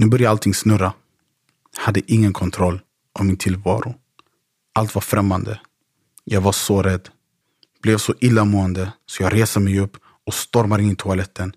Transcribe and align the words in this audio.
Nu 0.00 0.06
började 0.06 0.30
allting 0.30 0.54
snurra. 0.54 0.92
Jag 1.76 1.82
hade 1.82 2.12
ingen 2.12 2.32
kontroll 2.32 2.80
av 3.18 3.24
min 3.24 3.36
tillvaro. 3.36 3.94
Allt 4.74 4.94
var 4.94 5.02
främmande. 5.02 5.60
Jag 6.24 6.40
var 6.40 6.52
så 6.52 6.82
rädd. 6.82 7.08
Blev 7.82 7.98
så 7.98 8.14
illamående 8.20 8.92
så 9.06 9.22
jag 9.22 9.34
reser 9.34 9.60
mig 9.60 9.80
upp 9.80 9.96
och 10.26 10.34
stormar 10.34 10.78
in 10.78 10.90
i 10.90 10.96
toaletten. 10.96 11.52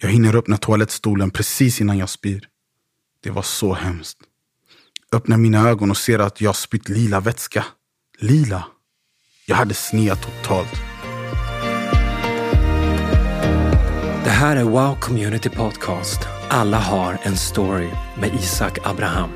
Jag 0.00 0.08
hinner 0.08 0.36
öppna 0.36 0.56
toalettstolen 0.56 1.30
precis 1.30 1.80
innan 1.80 1.98
jag 1.98 2.08
spyr. 2.08 2.48
Det 3.22 3.30
var 3.30 3.42
så 3.42 3.74
hemskt. 3.74 4.18
Öppnar 5.12 5.36
mina 5.36 5.68
ögon 5.68 5.90
och 5.90 5.96
ser 5.96 6.18
att 6.18 6.40
jag 6.40 6.56
spytt 6.56 6.88
lila 6.88 7.20
vätska. 7.20 7.64
Lila. 8.18 8.64
Jag 9.46 9.56
hade 9.56 9.74
sneat 9.74 10.22
totalt. 10.22 10.72
Det 14.24 14.30
här 14.30 14.56
är 14.56 14.64
Wow 14.64 15.00
Community 15.00 15.48
Podcast. 15.48 16.37
Alla 16.50 16.78
har 16.78 17.18
en 17.22 17.36
story 17.36 17.88
med 18.20 18.34
Isak 18.34 18.78
Abraham. 18.82 19.30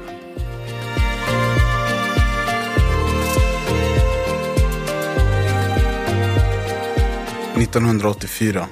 –1984. 7.54 8.64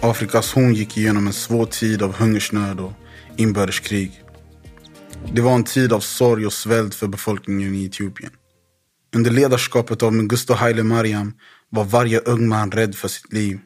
Afrikas 0.00 0.52
horn 0.52 0.74
gick 0.74 0.96
igenom 0.96 1.26
en 1.26 1.32
svår 1.32 1.66
tid 1.66 2.02
av 2.02 2.14
hungersnöd 2.14 2.80
och 2.80 2.92
inbördeskrig. 3.36 4.22
Det 5.32 5.40
var 5.40 5.54
en 5.54 5.64
tid 5.64 5.92
av 5.92 6.00
sorg 6.00 6.46
och 6.46 6.52
svält 6.52 6.94
för 6.94 7.06
befolkningen 7.06 7.74
i 7.74 7.84
Etiopien. 7.84 8.32
Under 9.14 9.30
ledarskapet 9.30 10.02
av 10.02 10.12
Mengistu 10.12 10.52
Haile 10.52 10.82
Mariam 10.82 11.32
var 11.70 11.84
varje 11.84 12.18
ung 12.18 12.48
man 12.48 12.70
rädd 12.70 12.94
för 12.94 13.08
sitt 13.08 13.32
liv. 13.32 13.58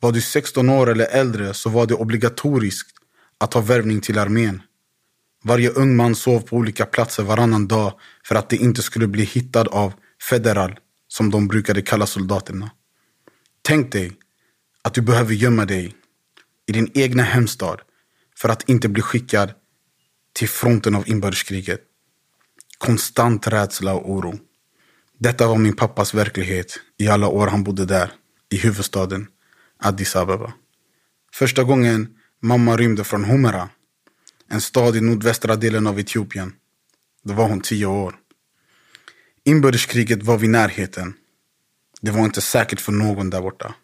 Var 0.00 0.12
du 0.12 0.20
16 0.20 0.68
år 0.68 0.90
eller 0.90 1.06
äldre 1.06 1.54
så 1.54 1.70
var 1.70 1.86
det 1.86 1.94
obligatoriskt 1.94 2.97
att 3.40 3.54
ha 3.54 3.60
värvning 3.60 4.00
till 4.00 4.18
armén. 4.18 4.62
Varje 5.44 5.70
ung 5.70 5.96
man 5.96 6.14
sov 6.14 6.40
på 6.40 6.56
olika 6.56 6.86
platser 6.86 7.22
varannan 7.22 7.68
dag 7.68 7.92
för 8.24 8.34
att 8.34 8.50
de 8.50 8.56
inte 8.56 8.82
skulle 8.82 9.06
bli 9.06 9.24
hittad 9.24 9.68
av 9.68 9.92
federal, 10.30 10.78
som 11.08 11.30
de 11.30 11.48
brukade 11.48 11.82
kalla 11.82 12.06
soldaterna. 12.06 12.70
Tänk 13.62 13.92
dig 13.92 14.12
att 14.82 14.94
du 14.94 15.00
behöver 15.00 15.34
gömma 15.34 15.64
dig 15.64 15.94
i 16.66 16.72
din 16.72 16.90
egna 16.94 17.22
hemstad 17.22 17.80
för 18.36 18.48
att 18.48 18.68
inte 18.68 18.88
bli 18.88 19.02
skickad 19.02 19.52
till 20.32 20.48
fronten 20.48 20.94
av 20.94 21.08
inbördeskriget. 21.08 21.80
Konstant 22.78 23.46
rädsla 23.46 23.94
och 23.94 24.10
oro. 24.10 24.38
Detta 25.18 25.46
var 25.46 25.56
min 25.56 25.76
pappas 25.76 26.14
verklighet 26.14 26.80
i 26.98 27.08
alla 27.08 27.28
år 27.28 27.46
han 27.46 27.64
bodde 27.64 27.84
där, 27.84 28.12
i 28.50 28.56
huvudstaden 28.56 29.26
Addis 29.78 30.16
Abeba. 30.16 30.52
Första 31.32 31.64
gången 31.64 32.17
mamma 32.40 32.76
rymde 32.76 33.04
från 33.04 33.24
Humera, 33.24 33.68
en 34.50 34.60
stad 34.60 34.96
i 34.96 35.00
nordvästra 35.00 35.56
delen 35.56 35.86
av 35.86 36.00
Etiopien. 36.00 36.52
Då 37.24 37.34
var 37.34 37.48
hon 37.48 37.60
tio 37.60 37.86
år. 37.86 38.14
Inbördeskriget 39.44 40.22
var 40.22 40.38
vid 40.38 40.50
närheten. 40.50 41.14
Det 42.00 42.10
var 42.10 42.24
inte 42.24 42.40
säkert 42.40 42.80
för 42.80 42.92
någon 42.92 43.30
där 43.30 43.40
borta. 43.40 43.74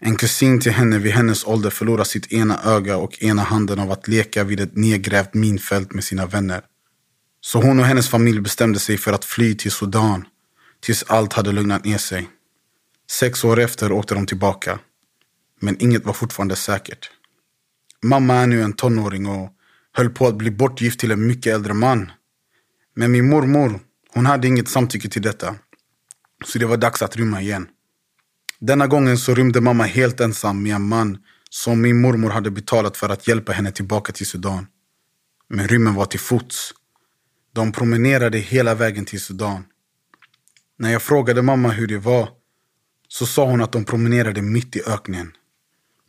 En 0.00 0.16
kusin 0.16 0.60
till 0.60 0.72
henne 0.72 0.98
vid 0.98 1.12
hennes 1.12 1.46
ålder 1.46 1.70
förlorade 1.70 2.04
sitt 2.04 2.32
ena 2.32 2.62
öga 2.64 2.96
och 2.96 3.22
ena 3.22 3.42
handen 3.42 3.78
av 3.78 3.90
att 3.90 4.08
leka 4.08 4.44
vid 4.44 4.60
ett 4.60 4.76
nedgrävt 4.76 5.34
minfält 5.34 5.94
med 5.94 6.04
sina 6.04 6.26
vänner. 6.26 6.62
Så 7.40 7.62
hon 7.62 7.80
och 7.80 7.86
hennes 7.86 8.08
familj 8.08 8.40
bestämde 8.40 8.78
sig 8.78 8.98
för 8.98 9.12
att 9.12 9.24
fly 9.24 9.54
till 9.54 9.70
Sudan 9.70 10.24
tills 10.80 11.02
allt 11.02 11.32
hade 11.32 11.52
lugnat 11.52 11.84
ner 11.84 11.98
sig. 11.98 12.28
Sex 13.10 13.44
år 13.44 13.60
efter 13.60 13.92
åkte 13.92 14.14
de 14.14 14.26
tillbaka. 14.26 14.78
Men 15.60 15.82
inget 15.82 16.04
var 16.04 16.12
fortfarande 16.12 16.56
säkert. 16.56 17.10
Mamma 18.04 18.34
är 18.34 18.46
nu 18.46 18.62
en 18.62 18.72
tonåring 18.72 19.26
och 19.26 19.50
höll 19.92 20.10
på 20.10 20.26
att 20.26 20.36
bli 20.36 20.50
bortgift 20.50 21.00
till 21.00 21.10
en 21.10 21.26
mycket 21.26 21.54
äldre 21.54 21.74
man. 21.74 22.10
Men 22.96 23.12
min 23.12 23.28
mormor, 23.28 23.80
hon 24.14 24.26
hade 24.26 24.48
inget 24.48 24.68
samtycke 24.68 25.08
till 25.08 25.22
detta. 25.22 25.54
Så 26.44 26.58
det 26.58 26.66
var 26.66 26.76
dags 26.76 27.02
att 27.02 27.16
rymma 27.16 27.40
igen. 27.40 27.66
Denna 28.58 28.86
gången 28.86 29.18
så 29.18 29.34
rymde 29.34 29.60
mamma 29.60 29.84
helt 29.84 30.20
ensam 30.20 30.62
med 30.62 30.74
en 30.74 30.88
man 30.88 31.18
som 31.50 31.80
min 31.80 32.00
mormor 32.00 32.30
hade 32.30 32.50
betalat 32.50 32.96
för 32.96 33.08
att 33.08 33.28
hjälpa 33.28 33.52
henne 33.52 33.72
tillbaka 33.72 34.12
till 34.12 34.26
Sudan. 34.26 34.66
Men 35.48 35.68
rymmen 35.68 35.94
var 35.94 36.06
till 36.06 36.20
fots. 36.20 36.74
De 37.52 37.72
promenerade 37.72 38.38
hela 38.38 38.74
vägen 38.74 39.04
till 39.04 39.20
Sudan. 39.20 39.64
När 40.78 40.92
jag 40.92 41.02
frågade 41.02 41.42
mamma 41.42 41.68
hur 41.68 41.86
det 41.86 41.98
var 41.98 42.28
så 43.08 43.26
sa 43.26 43.44
hon 43.44 43.62
att 43.62 43.72
de 43.72 43.84
promenerade 43.84 44.42
mitt 44.42 44.76
i 44.76 44.82
öknen. 44.86 45.32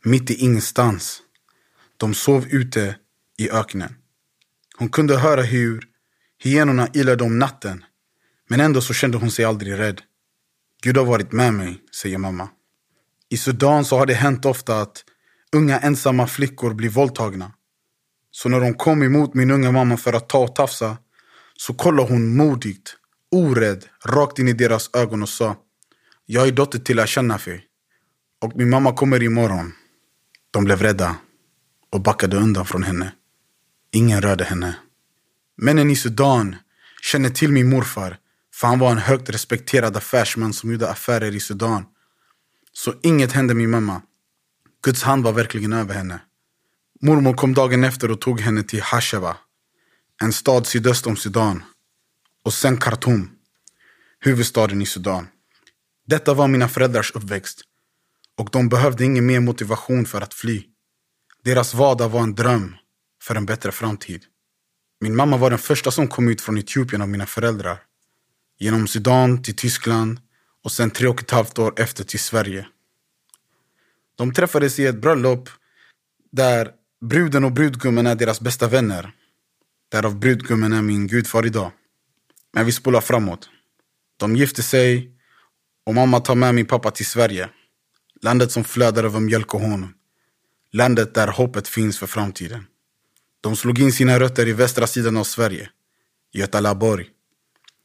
Mitt 0.04 0.30
i 0.30 0.34
ingenstans. 0.34 1.22
De 1.96 2.14
sov 2.14 2.46
ute 2.46 2.96
i 3.38 3.50
öknen. 3.50 3.94
Hon 4.78 4.88
kunde 4.88 5.18
höra 5.18 5.42
hur 5.42 5.84
hyenorna 6.42 6.88
ylade 6.94 7.24
om 7.24 7.38
natten. 7.38 7.84
Men 8.48 8.60
ändå 8.60 8.80
så 8.80 8.94
kände 8.94 9.18
hon 9.18 9.30
sig 9.30 9.44
aldrig 9.44 9.78
rädd. 9.78 10.02
Gud 10.82 10.96
har 10.96 11.04
varit 11.04 11.32
med 11.32 11.54
mig, 11.54 11.82
säger 12.02 12.18
mamma. 12.18 12.48
I 13.28 13.36
Sudan 13.36 13.84
så 13.84 13.98
har 13.98 14.06
det 14.06 14.14
hänt 14.14 14.44
ofta 14.44 14.80
att 14.80 15.04
unga 15.52 15.78
ensamma 15.78 16.26
flickor 16.26 16.74
blir 16.74 16.88
våldtagna. 16.88 17.52
Så 18.30 18.48
när 18.48 18.60
de 18.60 18.74
kom 18.74 19.02
emot 19.02 19.34
min 19.34 19.50
unga 19.50 19.72
mamma 19.72 19.96
för 19.96 20.12
att 20.12 20.28
ta 20.28 20.38
och 20.38 20.54
tafsa 20.54 20.98
så 21.56 21.74
kollade 21.74 22.08
hon 22.08 22.36
modigt, 22.36 22.96
orädd, 23.30 23.84
rakt 24.04 24.38
in 24.38 24.48
i 24.48 24.52
deras 24.52 24.90
ögon 24.94 25.22
och 25.22 25.28
sa 25.28 25.56
Jag 26.26 26.48
är 26.48 26.52
dotter 26.52 26.78
till 26.78 27.00
Ashanafi 27.00 27.60
och 28.40 28.56
min 28.56 28.70
mamma 28.70 28.92
kommer 28.92 29.22
imorgon. 29.22 29.72
De 30.50 30.64
blev 30.64 30.82
rädda 30.82 31.16
och 31.92 32.02
backade 32.02 32.36
undan 32.36 32.66
från 32.66 32.82
henne. 32.82 33.12
Ingen 33.92 34.22
rörde 34.22 34.44
henne. 34.44 34.76
Männen 35.56 35.90
i 35.90 35.96
Sudan 35.96 36.56
känner 37.02 37.30
till 37.30 37.52
min 37.52 37.70
morfar 37.70 38.18
för 38.54 38.66
han 38.66 38.78
var 38.78 38.90
en 38.90 38.98
högt 38.98 39.30
respekterad 39.30 39.96
affärsman 39.96 40.52
som 40.52 40.70
gjorde 40.72 40.90
affärer 40.90 41.34
i 41.34 41.40
Sudan. 41.40 41.84
Så 42.72 42.94
inget 43.02 43.32
hände 43.32 43.54
min 43.54 43.70
mamma. 43.70 44.02
Guds 44.82 45.02
hand 45.02 45.24
var 45.24 45.32
verkligen 45.32 45.72
över 45.72 45.94
henne. 45.94 46.20
Mormor 47.02 47.34
kom 47.34 47.54
dagen 47.54 47.84
efter 47.84 48.10
och 48.10 48.20
tog 48.20 48.40
henne 48.40 48.62
till 48.62 48.82
Hasheva, 48.82 49.36
en 50.22 50.32
stad 50.32 50.66
sydöst 50.66 51.06
om 51.06 51.16
Sudan. 51.16 51.62
Och 52.44 52.54
sen 52.54 52.76
Khartoum, 52.76 53.30
huvudstaden 54.20 54.82
i 54.82 54.86
Sudan. 54.86 55.26
Detta 56.06 56.34
var 56.34 56.48
mina 56.48 56.68
föräldrars 56.68 57.12
uppväxt. 57.14 57.60
Och 58.38 58.48
de 58.52 58.68
behövde 58.68 59.04
ingen 59.04 59.26
mer 59.26 59.40
motivation 59.40 60.06
för 60.06 60.20
att 60.20 60.34
fly. 60.34 60.64
Deras 61.46 61.74
vardag 61.74 62.08
var 62.08 62.22
en 62.22 62.34
dröm 62.34 62.76
för 63.22 63.34
en 63.34 63.46
bättre 63.46 63.72
framtid. 63.72 64.24
Min 65.00 65.16
mamma 65.16 65.36
var 65.36 65.50
den 65.50 65.58
första 65.58 65.90
som 65.90 66.08
kom 66.08 66.28
ut 66.28 66.40
från 66.40 66.58
Etiopien 66.58 67.02
av 67.02 67.08
mina 67.08 67.26
föräldrar. 67.26 67.78
Genom 68.58 68.86
Sudan 68.86 69.42
till 69.42 69.56
Tyskland 69.56 70.20
och 70.64 70.72
sen 70.72 70.90
tre 70.90 71.08
och 71.08 71.20
ett 71.20 71.30
halvt 71.30 71.58
år 71.58 71.80
efter 71.80 72.04
till 72.04 72.18
Sverige. 72.18 72.66
De 74.16 74.34
träffades 74.34 74.78
i 74.78 74.86
ett 74.86 75.00
bröllop 75.00 75.48
där 76.32 76.70
bruden 77.00 77.44
och 77.44 77.52
brudgummen 77.52 78.06
är 78.06 78.14
deras 78.14 78.40
bästa 78.40 78.68
vänner. 78.68 79.12
Därav 79.88 80.18
brudgummen 80.18 80.72
är 80.72 80.82
min 80.82 81.06
gudfar 81.06 81.46
idag. 81.46 81.72
Men 82.52 82.66
vi 82.66 82.72
spolar 82.72 83.00
framåt. 83.00 83.48
De 84.16 84.36
gifte 84.36 84.62
sig 84.62 85.10
och 85.86 85.94
mamma 85.94 86.20
tar 86.20 86.34
med 86.34 86.54
min 86.54 86.66
pappa 86.66 86.90
till 86.90 87.06
Sverige. 87.06 87.48
Landet 88.22 88.52
som 88.52 88.64
flödar 88.64 89.04
över 89.04 89.20
mjölk 89.20 89.54
och 89.54 89.60
honung. 89.60 89.95
Landet 90.76 91.14
där 91.14 91.28
hoppet 91.28 91.68
finns 91.68 91.98
för 91.98 92.06
framtiden. 92.06 92.66
De 93.40 93.56
slog 93.56 93.78
in 93.78 93.92
sina 93.92 94.20
rötter 94.20 94.48
i 94.48 94.52
västra 94.52 94.86
sidan 94.86 95.16
av 95.16 95.24
Sverige, 95.24 95.70
Götalaborg. 96.32 97.06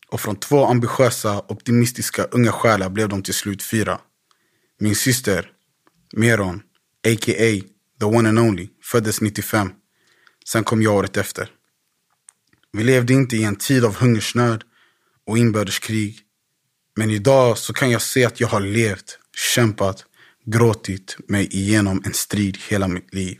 Och 0.08 0.22
från 0.22 0.36
två 0.36 0.66
ambitiösa, 0.66 1.40
optimistiska 1.48 2.24
unga 2.24 2.52
själar 2.52 2.90
blev 2.90 3.10
de 3.10 3.24
till 3.24 3.34
slut 3.34 3.64
fyra. 3.64 4.00
Min 4.80 4.96
syster, 4.96 5.52
Meron, 6.14 6.56
a.k.a. 7.08 7.62
the 8.00 8.06
one 8.06 8.30
and 8.30 8.40
only, 8.40 8.70
föddes 8.84 9.22
95. 9.22 9.72
Sen 10.46 10.64
kom 10.64 10.82
jag 10.82 10.96
året 10.96 11.18
efter. 11.18 11.50
Vi 12.72 12.84
levde 12.84 13.14
inte 13.14 13.38
i 13.38 13.44
en 13.44 13.56
tid 13.56 13.86
av 13.86 13.96
hungersnöd 13.96 14.64
och 15.28 15.38
inbördeskrig. 15.38 16.20
Men 16.96 17.10
idag 17.10 17.58
så 17.58 17.74
kan 17.74 17.92
jag 17.92 18.02
se 18.02 18.26
att 18.26 18.40
jag 18.40 18.48
har 18.48 18.62
levt, 18.62 19.20
kämpat, 19.56 20.06
gråtit 20.46 21.18
mig 21.28 21.48
igenom 21.56 22.02
en 22.06 22.14
strid 22.14 22.58
hela 22.70 22.88
mitt 22.88 23.14
liv. 23.14 23.38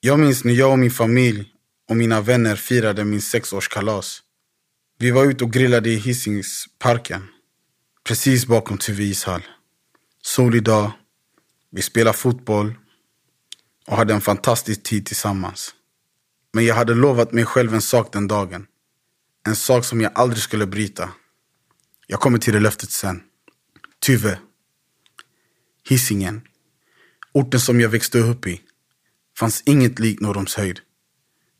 Jag 0.00 0.20
minns 0.20 0.44
när 0.44 0.52
jag 0.52 0.72
och 0.72 0.78
min 0.78 0.90
familj 0.90 1.50
och 1.88 1.96
mina 1.96 2.20
vänner 2.20 2.56
firade 2.56 3.04
min 3.04 3.22
sexårskalas. 3.22 4.22
Vi 4.98 5.10
var 5.10 5.24
ute 5.24 5.44
och 5.44 5.52
grillade 5.52 5.90
i 5.90 5.96
Hisingsparken. 5.96 7.28
Precis 8.04 8.46
bakom 8.46 8.78
TV 8.78 9.04
ishall. 9.04 9.42
Solig 10.22 10.62
dag. 10.62 10.92
Vi 11.70 11.82
spelade 11.82 12.16
fotboll 12.16 12.74
och 13.86 13.96
hade 13.96 14.14
en 14.14 14.20
fantastisk 14.20 14.82
tid 14.82 15.06
tillsammans. 15.06 15.74
Men 16.52 16.64
jag 16.64 16.74
hade 16.74 16.94
lovat 16.94 17.32
mig 17.32 17.44
själv 17.44 17.74
en 17.74 17.82
sak 17.82 18.12
den 18.12 18.28
dagen. 18.28 18.66
En 19.46 19.56
sak 19.56 19.84
som 19.84 20.00
jag 20.00 20.12
aldrig 20.14 20.42
skulle 20.42 20.66
bryta. 20.66 21.10
Jag 22.06 22.20
kommer 22.20 22.38
till 22.38 22.52
det 22.52 22.60
löftet 22.60 22.90
sen. 22.90 23.22
Tyve. 24.00 24.38
Hisingen. 25.88 26.42
Orten 27.32 27.60
som 27.60 27.80
jag 27.80 27.88
växte 27.88 28.18
upp 28.18 28.46
i. 28.46 28.60
Fanns 29.38 29.62
inget 29.66 29.98
likt 29.98 30.20
Norrumshöjd. 30.20 30.80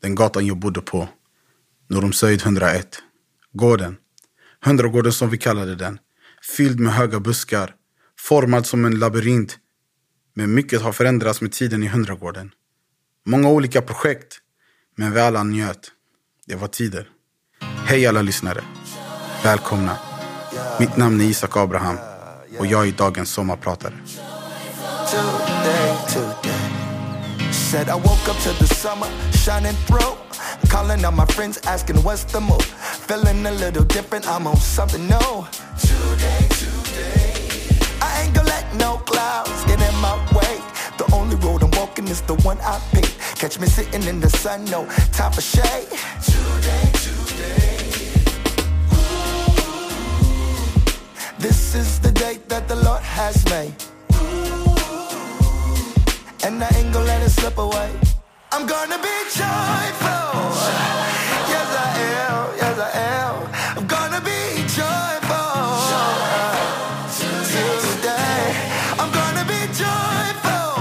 Den 0.01 0.15
gatan 0.15 0.45
jag 0.45 0.57
bodde 0.57 0.81
på. 0.81 1.09
Norrumshöjd 1.87 2.41
101. 2.41 3.01
Gården. 3.53 3.97
Hundragården 4.61 5.13
som 5.13 5.29
vi 5.29 5.37
kallade 5.37 5.75
den. 5.75 5.99
Fylld 6.57 6.79
med 6.79 6.93
höga 6.93 7.19
buskar. 7.19 7.75
Formad 8.19 8.65
som 8.65 8.85
en 8.85 8.99
labyrint. 8.99 9.57
Men 10.33 10.53
mycket 10.53 10.81
har 10.81 10.93
förändrats 10.93 11.41
med 11.41 11.51
tiden 11.51 11.83
i 11.83 11.87
Hundragården. 11.87 12.51
Många 13.25 13.49
olika 13.49 13.81
projekt. 13.81 14.39
Men 14.95 15.13
vi 15.13 15.19
alla 15.19 15.43
njöt. 15.43 15.91
Det 16.45 16.55
var 16.55 16.67
tider. 16.67 17.09
Hej 17.61 18.07
alla 18.07 18.21
lyssnare. 18.21 18.63
Välkomna. 19.43 19.97
Mitt 20.79 20.97
namn 20.97 21.21
är 21.21 21.25
Isak 21.25 21.57
Abraham 21.57 22.14
och 22.59 22.65
jag 22.65 22.87
är 22.87 22.91
dagens 22.91 23.29
sommarpratare. 23.29 23.93
today, 25.11 25.95
today. 26.07 27.51
Said 27.51 27.89
I 27.89 27.95
woke 27.95 28.27
up 28.29 28.37
to 28.43 28.53
the 28.59 28.67
summer 28.75 29.07
shining 29.31 29.75
through. 29.87 30.15
Calling 30.69 31.05
on 31.05 31.15
my 31.15 31.25
friends, 31.25 31.59
asking 31.65 31.97
what's 32.03 32.23
the 32.23 32.39
move. 32.39 32.65
Feeling 33.07 33.45
a 33.45 33.51
little 33.51 33.83
different, 33.83 34.27
I'm 34.27 34.47
on 34.47 34.57
something 34.57 35.07
new. 35.07 35.45
Today, 35.79 36.47
today. 36.49 37.77
I 38.01 38.23
ain't 38.23 38.33
gonna 38.35 38.49
let 38.49 38.65
no 38.75 38.97
clouds 39.05 39.63
get 39.65 39.79
in 39.81 39.95
my 40.01 40.15
way. 40.35 40.61
The 40.97 41.05
only 41.13 41.35
road 41.37 41.63
I'm 41.63 41.71
walking 41.71 42.07
is 42.07 42.21
the 42.21 42.35
one 42.47 42.57
I 42.61 42.79
picked. 42.91 43.17
Catch 43.39 43.59
me 43.59 43.67
sitting 43.67 44.03
in 44.03 44.19
the 44.19 44.29
sun, 44.29 44.65
no 44.65 44.85
time 45.11 45.31
for 45.31 45.41
shade. 45.41 45.87
Today, 46.23 46.91
today. 46.93 47.24
This 51.47 51.75
is 51.75 51.99
the 51.99 52.11
day 52.11 52.39
that 52.47 52.67
the 52.67 52.75
Lord 52.75 53.03
has 53.03 53.35
made. 53.53 53.75
And 56.43 56.55
I 56.63 56.69
ain't 56.77 56.91
gonna 56.91 57.05
let 57.05 57.21
it 57.21 57.29
slip 57.29 57.59
away. 57.59 57.91
I'm 58.51 58.65
gonna 58.65 58.97
be 58.97 59.15
joyful. 59.39 60.31
Yes, 61.53 61.69
I 61.85 61.89
am. 62.25 62.45
Yes, 62.61 62.75
I 62.87 62.91
am. 63.21 63.35
I'm 63.77 63.85
gonna 63.95 64.21
be 64.31 64.39
joyful. 64.79 65.61
Today, 67.85 68.41
I'm 69.01 69.11
gonna 69.19 69.45
be 69.53 69.61
joyful. 69.83 70.73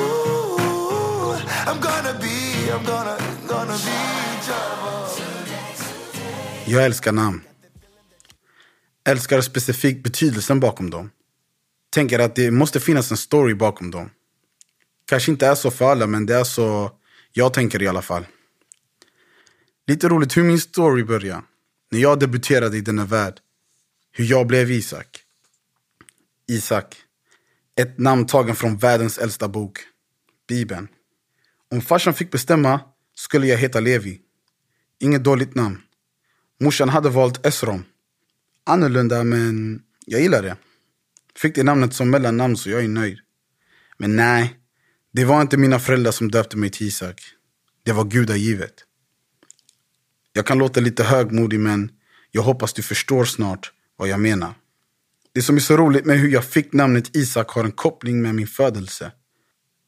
Ooh, 0.00 1.38
I'm 1.70 1.78
gonna 1.88 2.14
be, 2.24 2.36
I'm 2.74 2.82
gonna, 2.92 3.16
gonna 3.46 3.78
be 3.88 3.98
joyful. 4.48 5.22
Jag 6.66 6.84
älskar 6.84 7.12
namn. 7.12 7.42
Älskar 9.08 9.40
specifikt 9.40 10.02
betydelsen 10.02 10.60
bakom 10.60 10.90
dem. 10.90 11.10
Tänker 11.90 12.18
att 12.18 12.36
det 12.36 12.50
måste 12.50 12.80
finnas 12.80 13.10
en 13.10 13.16
story 13.16 13.54
bakom 13.54 13.90
dem. 13.90 14.10
Kanske 15.04 15.30
inte 15.30 15.46
är 15.46 15.54
så 15.54 15.70
för 15.70 15.90
alla, 15.90 16.06
men 16.06 16.26
det 16.26 16.34
är 16.34 16.44
så 16.44 16.90
jag 17.32 17.54
tänker 17.54 17.82
i 17.82 17.88
alla 17.88 18.02
fall. 18.02 18.26
Lite 19.86 20.08
roligt 20.08 20.36
hur 20.36 20.42
min 20.42 20.60
story 20.60 21.04
började. 21.04 21.42
När 21.90 22.00
jag 22.00 22.20
debuterade 22.20 22.76
i 22.76 22.80
denna 22.80 23.04
värld. 23.04 23.40
Hur 24.12 24.24
jag 24.24 24.46
blev 24.46 24.70
Isak. 24.70 25.22
Isak. 26.48 26.96
Ett 27.80 27.98
namn 27.98 28.26
tagen 28.26 28.56
från 28.56 28.76
världens 28.76 29.18
äldsta 29.18 29.48
bok. 29.48 29.78
Bibeln. 30.48 30.88
Om 31.70 31.80
farsan 31.80 32.14
fick 32.14 32.30
bestämma 32.30 32.80
skulle 33.14 33.46
jag 33.46 33.58
heta 33.58 33.80
Levi. 33.80 34.20
Inget 35.00 35.24
dåligt 35.24 35.54
namn. 35.54 35.82
Morsan 36.60 36.88
hade 36.88 37.08
valt 37.08 37.46
Esrom. 37.46 37.84
Annorlunda, 38.68 39.24
men 39.24 39.82
jag 40.06 40.20
gillar 40.20 40.42
det. 40.42 40.56
Fick 41.36 41.54
det 41.54 41.62
namnet 41.62 41.94
som 41.94 42.10
mellannamn 42.10 42.56
så 42.56 42.70
jag 42.70 42.84
är 42.84 42.88
nöjd. 42.88 43.18
Men 43.98 44.16
nej, 44.16 44.54
det 45.12 45.24
var 45.24 45.42
inte 45.42 45.56
mina 45.56 45.78
föräldrar 45.78 46.12
som 46.12 46.30
döpte 46.30 46.56
mig 46.56 46.70
till 46.70 46.86
Isak. 46.86 47.22
Det 47.84 47.92
var 47.92 48.04
gudagivet. 48.04 48.74
Jag 50.32 50.46
kan 50.46 50.58
låta 50.58 50.80
lite 50.80 51.04
högmodig 51.04 51.60
men 51.60 51.90
jag 52.30 52.42
hoppas 52.42 52.72
du 52.72 52.82
förstår 52.82 53.24
snart 53.24 53.72
vad 53.96 54.08
jag 54.08 54.20
menar. 54.20 54.54
Det 55.32 55.42
som 55.42 55.56
är 55.56 55.60
så 55.60 55.76
roligt 55.76 56.04
med 56.04 56.18
hur 56.18 56.28
jag 56.28 56.44
fick 56.44 56.72
namnet 56.72 57.16
Isak 57.16 57.50
har 57.50 57.64
en 57.64 57.72
koppling 57.72 58.22
med 58.22 58.34
min 58.34 58.46
födelse. 58.46 59.12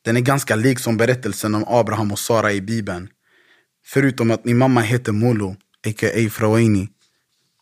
Den 0.02 0.16
är 0.16 0.20
ganska 0.20 0.56
lik 0.56 0.78
som 0.78 0.96
berättelsen 0.96 1.54
om 1.54 1.64
Abraham 1.66 2.12
och 2.12 2.18
Sara 2.18 2.52
i 2.52 2.60
Bibeln. 2.60 3.08
Förutom 3.84 4.30
att 4.30 4.44
min 4.44 4.58
mamma 4.58 4.80
heter 4.80 5.12
Molo, 5.12 5.56
a.k.a. 5.86 6.30
Frawaini, 6.30 6.88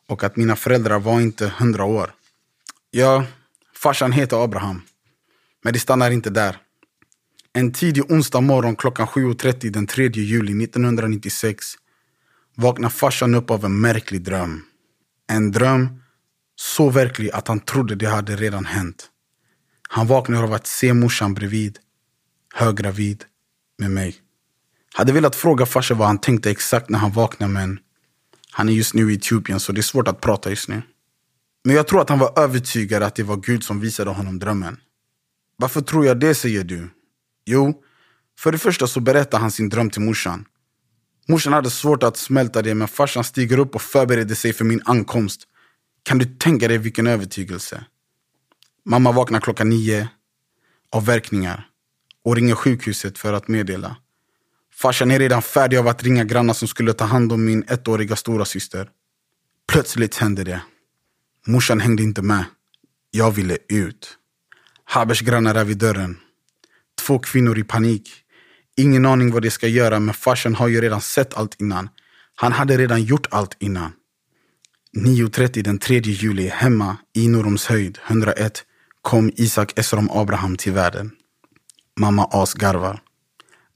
och 0.08 0.24
att 0.24 0.36
mina 0.36 0.56
föräldrar 0.56 0.98
var 0.98 1.20
inte 1.20 1.52
hundra 1.58 1.84
år. 1.84 2.14
Ja, 2.90 3.24
farsan 3.74 4.12
heter 4.12 4.44
Abraham. 4.44 4.82
Men 5.64 5.72
det 5.72 5.78
stannar 5.78 6.10
inte 6.10 6.30
där. 6.30 6.56
En 7.52 7.72
tidig 7.72 8.10
onsdag 8.10 8.40
morgon 8.40 8.76
klockan 8.76 9.06
7.30 9.06 9.70
den 9.70 9.86
3 9.86 10.08
juli 10.08 10.64
1996 10.64 11.66
vaknar 12.54 12.88
farsan 12.88 13.34
upp 13.34 13.50
av 13.50 13.64
en 13.64 13.80
märklig 13.80 14.22
dröm. 14.22 14.62
En 15.30 15.52
dröm 15.52 16.02
så 16.56 16.90
verklig 16.90 17.30
att 17.30 17.48
han 17.48 17.60
trodde 17.60 17.94
det 17.94 18.08
hade 18.08 18.36
redan 18.36 18.64
hänt. 18.64 19.08
Han 19.88 20.06
vaknar 20.06 20.42
av 20.42 20.52
att 20.52 20.66
se 20.66 20.94
morsan 20.94 21.34
bredvid, 21.34 21.78
höggravid, 22.54 23.24
med 23.78 23.90
mig. 23.90 24.16
Hade 24.94 25.12
velat 25.12 25.36
fråga 25.36 25.66
farsan 25.66 25.98
vad 25.98 26.06
han 26.06 26.18
tänkte 26.18 26.50
exakt 26.50 26.88
när 26.88 26.98
han 26.98 27.12
vaknade 27.12 27.52
men 27.52 27.78
han 28.58 28.68
är 28.68 28.72
just 28.72 28.94
nu 28.94 29.12
i 29.12 29.14
Etiopien 29.14 29.60
så 29.60 29.72
det 29.72 29.80
är 29.80 29.82
svårt 29.82 30.08
att 30.08 30.20
prata 30.20 30.50
just 30.50 30.68
nu. 30.68 30.82
Men 31.64 31.76
jag 31.76 31.88
tror 31.88 32.00
att 32.00 32.08
han 32.08 32.18
var 32.18 32.38
övertygad 32.38 33.02
att 33.02 33.14
det 33.14 33.22
var 33.22 33.36
Gud 33.36 33.64
som 33.64 33.80
visade 33.80 34.10
honom 34.10 34.38
drömmen. 34.38 34.80
Varför 35.56 35.80
tror 35.80 36.06
jag 36.06 36.20
det 36.20 36.34
säger 36.34 36.64
du? 36.64 36.90
Jo, 37.46 37.82
för 38.38 38.52
det 38.52 38.58
första 38.58 38.86
så 38.86 39.00
berättar 39.00 39.38
han 39.38 39.50
sin 39.50 39.68
dröm 39.68 39.90
till 39.90 40.02
morsan. 40.02 40.44
Morsan 41.28 41.52
hade 41.52 41.70
svårt 41.70 42.02
att 42.02 42.16
smälta 42.16 42.62
det 42.62 42.74
men 42.74 42.88
farsan 42.88 43.24
stiger 43.24 43.58
upp 43.58 43.74
och 43.74 43.82
förbereder 43.82 44.34
sig 44.34 44.52
för 44.52 44.64
min 44.64 44.82
ankomst. 44.84 45.40
Kan 46.02 46.18
du 46.18 46.24
tänka 46.24 46.68
dig 46.68 46.78
vilken 46.78 47.06
övertygelse? 47.06 47.84
Mamma 48.84 49.12
vaknar 49.12 49.40
klockan 49.40 49.68
nio 49.68 50.08
av 50.92 51.06
verkningar 51.06 51.66
och 52.24 52.36
ringer 52.36 52.54
sjukhuset 52.54 53.18
för 53.18 53.32
att 53.32 53.48
meddela. 53.48 53.96
Farsan 54.80 55.10
är 55.10 55.18
redan 55.18 55.42
färdig 55.42 55.76
av 55.76 55.88
att 55.88 56.02
ringa 56.02 56.24
grannar 56.24 56.54
som 56.54 56.68
skulle 56.68 56.92
ta 56.92 57.04
hand 57.04 57.32
om 57.32 57.44
min 57.44 57.64
ettåriga 57.68 58.16
stora 58.16 58.44
syster. 58.44 58.88
Plötsligt 59.72 60.16
hände 60.16 60.44
det. 60.44 60.60
Morsan 61.46 61.80
hängde 61.80 62.02
inte 62.02 62.22
med. 62.22 62.44
Jag 63.10 63.30
ville 63.30 63.58
ut. 63.68 64.18
Habers 64.84 65.20
grannar 65.20 65.54
är 65.54 65.64
vid 65.64 65.78
dörren. 65.78 66.18
Två 67.00 67.18
kvinnor 67.18 67.58
i 67.58 67.64
panik. 67.64 68.10
Ingen 68.76 69.06
aning 69.06 69.32
vad 69.32 69.42
de 69.42 69.50
ska 69.50 69.68
göra 69.68 70.00
men 70.00 70.14
farsan 70.14 70.54
har 70.54 70.68
ju 70.68 70.80
redan 70.80 71.00
sett 71.00 71.34
allt 71.34 71.60
innan. 71.60 71.88
Han 72.34 72.52
hade 72.52 72.76
redan 72.76 73.02
gjort 73.02 73.26
allt 73.30 73.56
innan. 73.58 73.92
9.30 74.96 75.62
den 75.62 75.78
3 75.78 76.00
juli 76.00 76.48
hemma 76.48 76.96
i 77.14 77.28
Norrumshöjd 77.28 77.98
101 78.06 78.64
kom 79.02 79.30
Isak 79.36 79.78
Esrom 79.78 80.10
Abraham 80.10 80.56
till 80.56 80.72
världen. 80.72 81.10
Mamma 82.00 82.28
asgarvar 82.32 83.02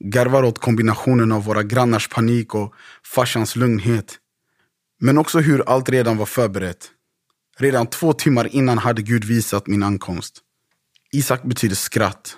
garvar. 0.03 0.43
Åt 0.43 0.59
kombinationen 0.59 1.31
av 1.31 1.43
våra 1.43 1.63
grannars 1.63 2.09
panik 2.09 2.55
och 2.55 2.73
farsans 3.03 3.55
lugnhet. 3.55 4.19
Men 4.99 5.17
också 5.17 5.39
hur 5.39 5.69
allt 5.69 5.89
redan 5.89 6.17
var 6.17 6.25
förberett. 6.25 6.91
Redan 7.57 7.87
två 7.87 8.13
timmar 8.13 8.55
innan 8.55 8.77
hade 8.77 9.01
Gud 9.01 9.23
visat 9.23 9.67
min 9.67 9.83
ankomst. 9.83 10.41
Isak 11.11 11.43
betyder 11.43 11.75
skratt, 11.75 12.37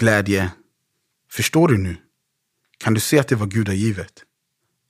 glädje. 0.00 0.50
Förstår 1.30 1.68
du 1.68 1.78
nu? 1.78 1.96
Kan 2.78 2.94
du 2.94 3.00
se 3.00 3.18
att 3.18 3.28
det 3.28 3.36
var 3.36 3.46
gudagivet? 3.46 4.22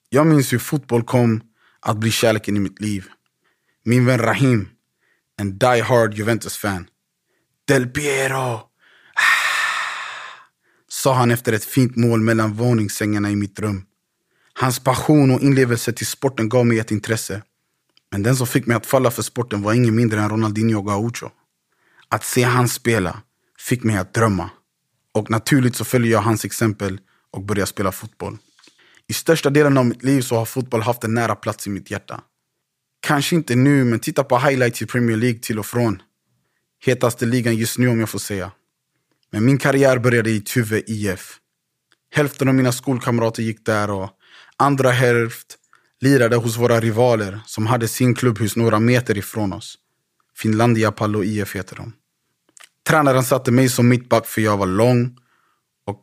Jag 0.09 0.27
minns 0.27 0.53
hur 0.53 0.59
fotboll 0.59 1.03
kom 1.03 1.41
att 1.81 1.97
bli 1.97 2.11
kärleken 2.11 2.57
i 2.57 2.61
mitt 2.61 2.81
liv. 2.81 3.07
Min 3.85 4.07
vän 4.07 4.19
Rahim, 4.19 4.69
en 5.37 5.59
die-hard 5.59 6.15
Juventus-fan. 6.15 6.87
Del 7.69 7.87
Piero! 7.87 8.74
Sa 11.05 11.15
han 11.15 11.31
efter 11.31 11.53
ett 11.53 11.65
fint 11.65 11.97
mål 11.97 12.21
mellan 12.21 12.53
våningssängarna 12.53 13.31
i 13.31 13.37
mitt 13.37 13.61
rum. 13.61 13.85
Hans 14.55 14.79
passion 14.79 15.31
och 15.31 15.41
inlevelse 15.41 15.93
till 15.93 16.07
sporten 16.07 16.49
gav 16.49 16.67
mig 16.67 16.79
ett 16.79 16.91
intresse. 16.91 17.43
Men 18.11 18.23
den 18.23 18.37
som 18.37 18.47
fick 18.47 18.67
mig 18.67 18.77
att 18.77 18.87
falla 18.87 19.11
för 19.11 19.23
sporten 19.23 19.63
var 19.63 19.75
ingen 19.75 19.95
mindre 19.95 20.21
än 20.21 20.29
Ronaldinho 20.29 20.83
Gaucho. 20.83 21.31
Att 22.09 22.25
se 22.25 22.43
han 22.43 22.69
spela 22.69 23.23
fick 23.59 23.83
mig 23.83 23.97
att 23.97 24.15
drömma. 24.15 24.51
Och 25.13 25.31
naturligt 25.31 25.77
så 25.77 25.85
följer 25.85 26.13
jag 26.13 26.21
hans 26.21 26.45
exempel 26.45 27.01
och 27.31 27.43
börjar 27.43 27.67
spela 27.67 27.93
fotboll. 27.93 28.39
I 29.07 29.13
största 29.13 29.51
delen 29.51 29.79
av 29.79 29.87
mitt 29.87 30.03
liv 30.03 30.23
så 30.23 30.37
har 30.37 30.45
fotboll 30.45 30.83
haft 30.83 31.05
en 31.05 31.15
nära 31.15 31.35
plats 31.35 31.67
i 31.67 31.71
mitt 31.71 31.91
hjärta. 31.91 32.21
Kanske 33.01 33.37
inte 33.37 33.55
nu, 33.55 33.85
men 33.85 34.01
titta 34.01 34.25
på 34.25 34.39
highlights 34.39 34.83
i 34.83 34.87
Premier 34.87 35.17
League 35.17 35.39
till 35.39 35.59
och 35.59 35.67
från. 35.67 36.03
Hetaste 36.85 37.27
ligan 37.27 37.57
just 37.57 37.79
nu 37.79 37.89
om 37.89 38.01
jag 38.01 38.09
får 38.09 38.19
säga. 38.19 38.53
Men 39.35 39.45
min 39.45 39.59
karriär 39.59 39.99
började 39.99 40.31
i 40.31 40.41
Tuve 40.41 40.83
IF. 40.87 41.38
Hälften 42.11 42.49
av 42.49 42.55
mina 42.55 42.73
skolkamrater 42.73 43.43
gick 43.43 43.67
där 43.67 43.91
och 43.91 44.11
andra 44.57 44.91
hälft 44.91 45.57
lirade 46.00 46.37
hos 46.37 46.57
våra 46.57 46.81
rivaler 46.81 47.41
som 47.47 47.67
hade 47.67 47.88
sin 47.88 48.14
klubbhus 48.14 48.57
några 48.57 48.81
meter 48.81 49.19
ifrån 49.19 49.53
oss. 49.53 49.79
Finlandia 50.37 50.93
Pallo 50.93 51.25
IF 51.25 51.57
heter 51.57 51.76
de. 51.76 51.93
Tränaren 52.88 53.25
satte 53.25 53.50
mig 53.50 53.69
som 53.69 53.88
mittback 53.88 54.26
för 54.26 54.41
jag 54.41 54.57
var 54.57 54.67
lång 54.67 55.19
och 55.87 56.00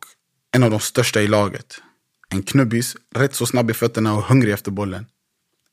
en 0.50 0.62
av 0.62 0.70
de 0.70 0.80
största 0.80 1.22
i 1.22 1.28
laget. 1.28 1.82
En 2.28 2.42
knubbis, 2.42 2.96
rätt 3.14 3.34
så 3.34 3.46
snabb 3.46 3.70
i 3.70 3.74
fötterna 3.74 4.14
och 4.14 4.22
hungrig 4.22 4.52
efter 4.52 4.70
bollen. 4.70 5.06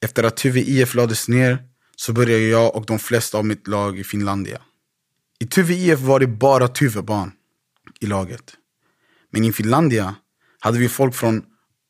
Efter 0.01 0.23
att 0.23 0.37
Tuve 0.37 0.59
IF 0.59 0.95
lades 0.95 1.27
ner 1.27 1.63
så 1.95 2.13
började 2.13 2.43
jag 2.43 2.75
och 2.75 2.85
de 2.85 2.99
flesta 2.99 3.37
av 3.37 3.45
mitt 3.45 3.67
lag 3.67 3.99
i 3.99 4.03
Finlandia. 4.03 4.61
I 5.39 5.45
Tuve 5.45 5.73
IF 5.73 5.99
var 5.99 6.19
det 6.19 6.27
bara 6.27 6.67
Tuve-barn 6.67 7.31
i 7.99 8.05
laget. 8.05 8.57
Men 9.31 9.43
i 9.43 9.51
Finlandia 9.53 10.15
hade 10.59 10.79
vi 10.79 10.89
folk 10.89 11.15
från 11.15 11.43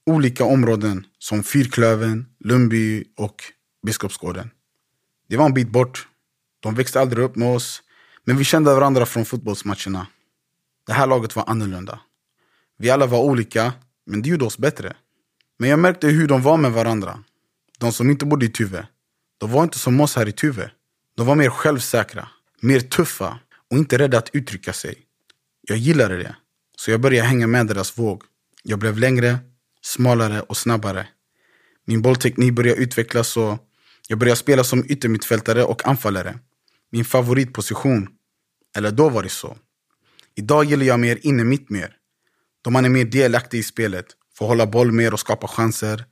olika 0.06 0.44
områden 0.44 1.06
som 1.20 1.44
Fyrklöven, 1.44 2.26
Lundby 2.40 3.04
och 3.18 3.44
Biskopsgården. 3.86 4.50
Det 5.30 5.38
var 5.38 5.46
en 5.46 5.54
bit 5.54 5.70
bort. 5.70 6.08
De 6.60 6.76
växte 6.76 7.00
aldrig 7.02 7.26
upp 7.26 7.36
med 7.36 7.56
oss, 7.56 7.84
men 8.26 8.38
vi 8.38 8.44
kände 8.44 8.74
varandra 8.74 9.06
från 9.06 9.26
fotbollsmatcherna. 9.26 10.08
Det 10.88 10.94
här 10.94 11.08
laget 11.08 11.36
var 11.36 11.50
annorlunda. 11.50 12.00
Vi 12.78 12.90
alla 12.90 13.06
var 13.06 13.20
olika, 13.20 13.74
men 14.06 14.22
det 14.22 14.30
gjorde 14.30 14.46
oss 14.46 14.58
bättre. 14.58 14.96
Men 15.60 15.70
jag 15.70 15.80
märkte 15.80 16.08
hur 16.08 16.28
de 16.28 16.42
var 16.42 16.58
med 16.58 16.72
varandra. 16.72 17.24
De 17.80 17.92
som 17.92 18.10
inte 18.10 18.26
bodde 18.26 18.46
i 18.46 18.50
Tuve, 18.50 18.88
de 19.38 19.52
var 19.52 19.64
inte 19.64 19.80
som 19.80 20.02
oss 20.02 20.16
här 20.16 20.28
i 20.28 20.32
Tuve. 20.32 20.72
De 21.18 21.28
var 21.28 21.36
mer 21.36 21.50
självsäkra, 21.50 22.28
mer 22.60 22.80
tuffa 22.80 23.40
och 23.72 23.78
inte 23.78 23.98
rädda 23.98 24.18
att 24.18 24.30
uttrycka 24.34 24.74
sig. 24.74 24.96
Jag 25.70 25.78
gillade 25.78 26.18
det, 26.18 26.36
så 26.76 26.92
jag 26.92 27.02
började 27.02 27.28
hänga 27.28 27.48
med 27.48 27.68
deras 27.68 27.98
våg. 27.98 28.24
Jag 28.64 28.80
blev 28.80 28.98
längre, 28.98 29.38
smalare 29.82 30.42
och 30.42 30.58
snabbare. 30.58 31.08
Min 31.86 32.02
bollteknik 32.02 32.54
började 32.54 32.82
utvecklas 32.82 33.38
och 33.38 33.58
jag 34.08 34.20
började 34.20 34.40
spela 34.40 34.64
som 34.64 34.86
yttermittfältare 34.88 35.64
och 35.64 35.88
anfallare. 35.88 36.40
Min 36.92 37.06
favoritposition. 37.06 38.08
Eller 38.78 38.92
då 38.92 39.10
var 39.10 39.24
det 39.24 39.30
så. 39.30 39.58
Idag 40.36 40.66
gillar 40.66 40.86
jag 40.86 41.00
mer 41.00 41.20
inne 41.22 41.44
mitt 41.44 41.70
mer. 41.70 41.96
Då 42.64 42.70
man 42.70 42.86
är 42.86 42.90
mer 42.90 43.06
delaktig 43.06 43.60
i 43.60 43.64
spelet, 43.64 44.06
får 44.38 44.48
hålla 44.48 44.68
boll 44.68 44.92
mer 44.92 45.14
och 45.14 45.20
skapa 45.20 45.48
chanser. 45.48 46.06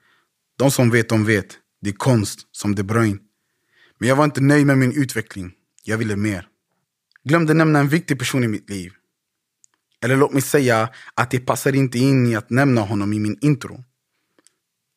De 0.57 0.71
som 0.71 0.89
vet, 0.89 1.09
de 1.09 1.25
vet. 1.25 1.57
Det 1.81 1.89
är 1.89 1.93
konst, 1.93 2.39
som 2.51 2.75
De 2.75 2.83
Bruyne. 2.83 3.19
Men 3.97 4.09
jag 4.09 4.15
var 4.15 4.25
inte 4.25 4.41
nöjd 4.41 4.65
med 4.65 4.77
min 4.77 5.01
utveckling. 5.01 5.53
Jag 5.83 5.97
ville 5.97 6.15
mer. 6.15 6.47
Glömde 7.23 7.53
nämna 7.53 7.79
en 7.79 7.87
viktig 7.87 8.19
person 8.19 8.43
i 8.43 8.47
mitt 8.47 8.69
liv. 8.69 8.93
Eller 10.03 10.17
låt 10.17 10.33
mig 10.33 10.41
säga 10.41 10.89
att 11.13 11.31
det 11.31 11.39
passar 11.39 11.75
inte 11.75 11.99
in 11.99 12.27
i 12.27 12.35
att 12.35 12.49
nämna 12.49 12.81
honom 12.81 13.13
i 13.13 13.19
min 13.19 13.37
intro. 13.41 13.83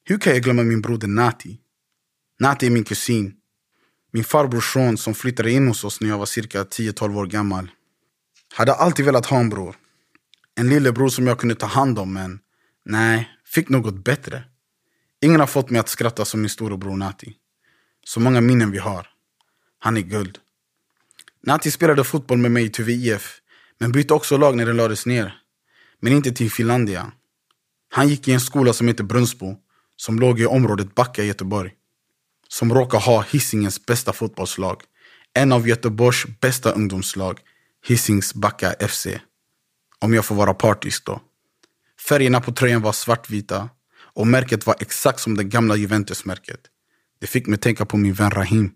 Hur 0.04 0.18
kan 0.18 0.32
jag 0.32 0.42
glömma 0.42 0.62
min 0.62 0.80
broder 0.80 1.08
Nati? 1.08 1.58
Nati 2.40 2.66
är 2.66 2.70
min 2.70 2.84
kusin. 2.84 3.34
Min 4.12 4.24
farbrors 4.24 4.72
son 4.72 4.96
som 4.96 5.14
flyttade 5.14 5.50
in 5.50 5.68
hos 5.68 5.84
oss 5.84 6.00
när 6.00 6.08
jag 6.08 6.18
var 6.18 6.26
cirka 6.26 6.64
10-12 6.64 7.16
år 7.16 7.26
gammal. 7.26 7.70
Hade 8.54 8.74
alltid 8.74 9.04
velat 9.04 9.26
ha 9.26 9.40
en 9.40 9.48
bror. 9.48 9.76
En 10.54 10.68
lillebror 10.68 11.08
som 11.08 11.26
jag 11.26 11.38
kunde 11.38 11.54
ta 11.54 11.66
hand 11.66 11.98
om, 11.98 12.12
men 12.12 12.40
nej, 12.84 13.28
fick 13.44 13.68
något 13.68 14.04
bättre. 14.04 14.44
Ingen 15.20 15.40
har 15.40 15.46
fått 15.46 15.70
mig 15.70 15.80
att 15.80 15.88
skratta 15.88 16.24
som 16.24 16.40
min 16.40 16.50
storebror 16.50 16.96
Nati. 16.96 17.36
Så 18.04 18.20
många 18.20 18.40
minnen 18.40 18.70
vi 18.70 18.78
har. 18.78 19.06
Han 19.78 19.96
är 19.96 20.00
guld. 20.00 20.38
Nati 21.42 21.70
spelade 21.70 22.04
fotboll 22.04 22.38
med 22.38 22.50
mig 22.50 22.64
i 22.64 22.68
Tuve 22.68 22.92
IF, 22.92 23.39
men 23.80 23.92
bytte 23.92 24.14
också 24.14 24.36
lag 24.36 24.56
när 24.56 24.66
det 24.66 24.72
lades 24.72 25.06
ner. 25.06 25.34
Men 26.00 26.12
inte 26.12 26.32
till 26.32 26.50
Finlandia. 26.50 27.12
Han 27.90 28.08
gick 28.08 28.28
i 28.28 28.32
en 28.32 28.40
skola 28.40 28.72
som 28.72 28.88
heter 28.88 29.04
Brunnsbo, 29.04 29.56
som 29.96 30.18
låg 30.18 30.40
i 30.40 30.46
området 30.46 30.94
Backa 30.94 31.22
i 31.22 31.26
Göteborg. 31.26 31.72
Som 32.48 32.74
råkar 32.74 33.00
ha 33.00 33.24
Hisingens 33.30 33.86
bästa 33.86 34.12
fotbollslag. 34.12 34.82
En 35.34 35.52
av 35.52 35.68
Göteborgs 35.68 36.26
bästa 36.40 36.72
ungdomslag, 36.72 37.38
Hisings 37.86 38.34
Backa 38.34 38.74
FC. 38.88 39.06
Om 39.98 40.14
jag 40.14 40.24
får 40.24 40.34
vara 40.34 40.54
partisk 40.54 41.04
då. 41.04 41.20
Färgerna 42.08 42.40
på 42.40 42.52
tröjan 42.52 42.82
var 42.82 42.92
svartvita 42.92 43.68
och 44.14 44.26
märket 44.26 44.66
var 44.66 44.76
exakt 44.80 45.20
som 45.20 45.36
det 45.36 45.44
gamla 45.44 45.76
Juventus-märket. 45.76 46.60
Det 47.20 47.26
fick 47.26 47.46
mig 47.46 47.58
tänka 47.58 47.84
på 47.84 47.96
min 47.96 48.12
vän 48.12 48.30
Rahim. 48.30 48.72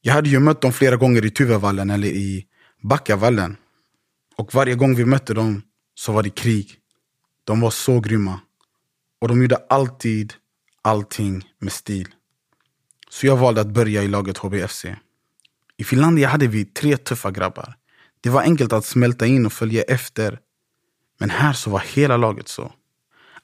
Jag 0.00 0.14
hade 0.14 0.28
ju 0.28 0.38
mött 0.38 0.60
dem 0.60 0.72
flera 0.72 0.96
gånger 0.96 1.24
i 1.24 1.30
Tuvevallen 1.30 1.90
eller 1.90 2.08
i 2.08 2.46
Backavallen. 2.82 3.56
Och 4.36 4.54
varje 4.54 4.74
gång 4.74 4.94
vi 4.94 5.04
mötte 5.04 5.34
dem 5.34 5.62
så 5.94 6.12
var 6.12 6.22
det 6.22 6.30
krig. 6.30 6.78
De 7.44 7.60
var 7.60 7.70
så 7.70 8.00
grymma. 8.00 8.40
Och 9.20 9.28
de 9.28 9.42
gjorde 9.42 9.56
alltid 9.68 10.34
allting 10.82 11.48
med 11.58 11.72
stil. 11.72 12.08
Så 13.10 13.26
jag 13.26 13.36
valde 13.36 13.60
att 13.60 13.66
börja 13.66 14.02
i 14.02 14.08
laget 14.08 14.38
HBFC. 14.38 14.86
I 15.76 15.84
Finlandia 15.84 16.28
hade 16.28 16.46
vi 16.46 16.64
tre 16.64 16.96
tuffa 16.96 17.30
grabbar. 17.30 17.74
Det 18.20 18.30
var 18.30 18.42
enkelt 18.42 18.72
att 18.72 18.84
smälta 18.84 19.26
in 19.26 19.46
och 19.46 19.52
följa 19.52 19.82
efter. 19.82 20.38
Men 21.18 21.30
här 21.30 21.52
så 21.52 21.70
var 21.70 21.80
hela 21.80 22.16
laget 22.16 22.48
så. 22.48 22.72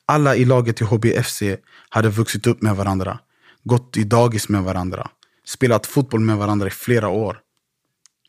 Alla 0.06 0.36
i 0.36 0.44
laget 0.44 0.80
i 0.80 0.84
HBFC 0.84 1.42
hade 1.88 2.08
vuxit 2.08 2.46
upp 2.46 2.62
med 2.62 2.76
varandra, 2.76 3.18
gått 3.64 3.96
i 3.96 4.04
dagis 4.04 4.48
med 4.48 4.62
varandra, 4.62 5.10
spelat 5.44 5.86
fotboll 5.86 6.20
med 6.20 6.36
varandra 6.36 6.66
i 6.66 6.70
flera 6.70 7.08
år. 7.08 7.40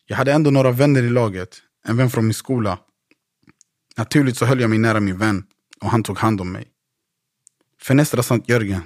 Jag 0.06 0.18
hade 0.18 0.34
ändå 0.34 0.52
några 0.52 0.72
vänner 0.72 1.04
i 1.04 1.10
laget, 1.10 1.62
en 1.90 1.98
vän 1.98 2.10
från 2.10 2.26
min 2.26 2.34
skola. 2.34 2.80
Naturligt 3.98 4.38
så 4.38 4.46
höll 4.46 4.62
jag 4.62 4.70
mig 4.70 4.80
nära 4.80 5.00
min 5.00 5.18
vän 5.18 5.44
och 5.82 5.90
han 5.90 6.04
tog 6.04 6.18
hand 6.18 6.42
om 6.42 6.52
mig. 6.52 6.68
Fenestra 7.82 8.24
Sankt 8.24 8.50
Jörgen, 8.50 8.82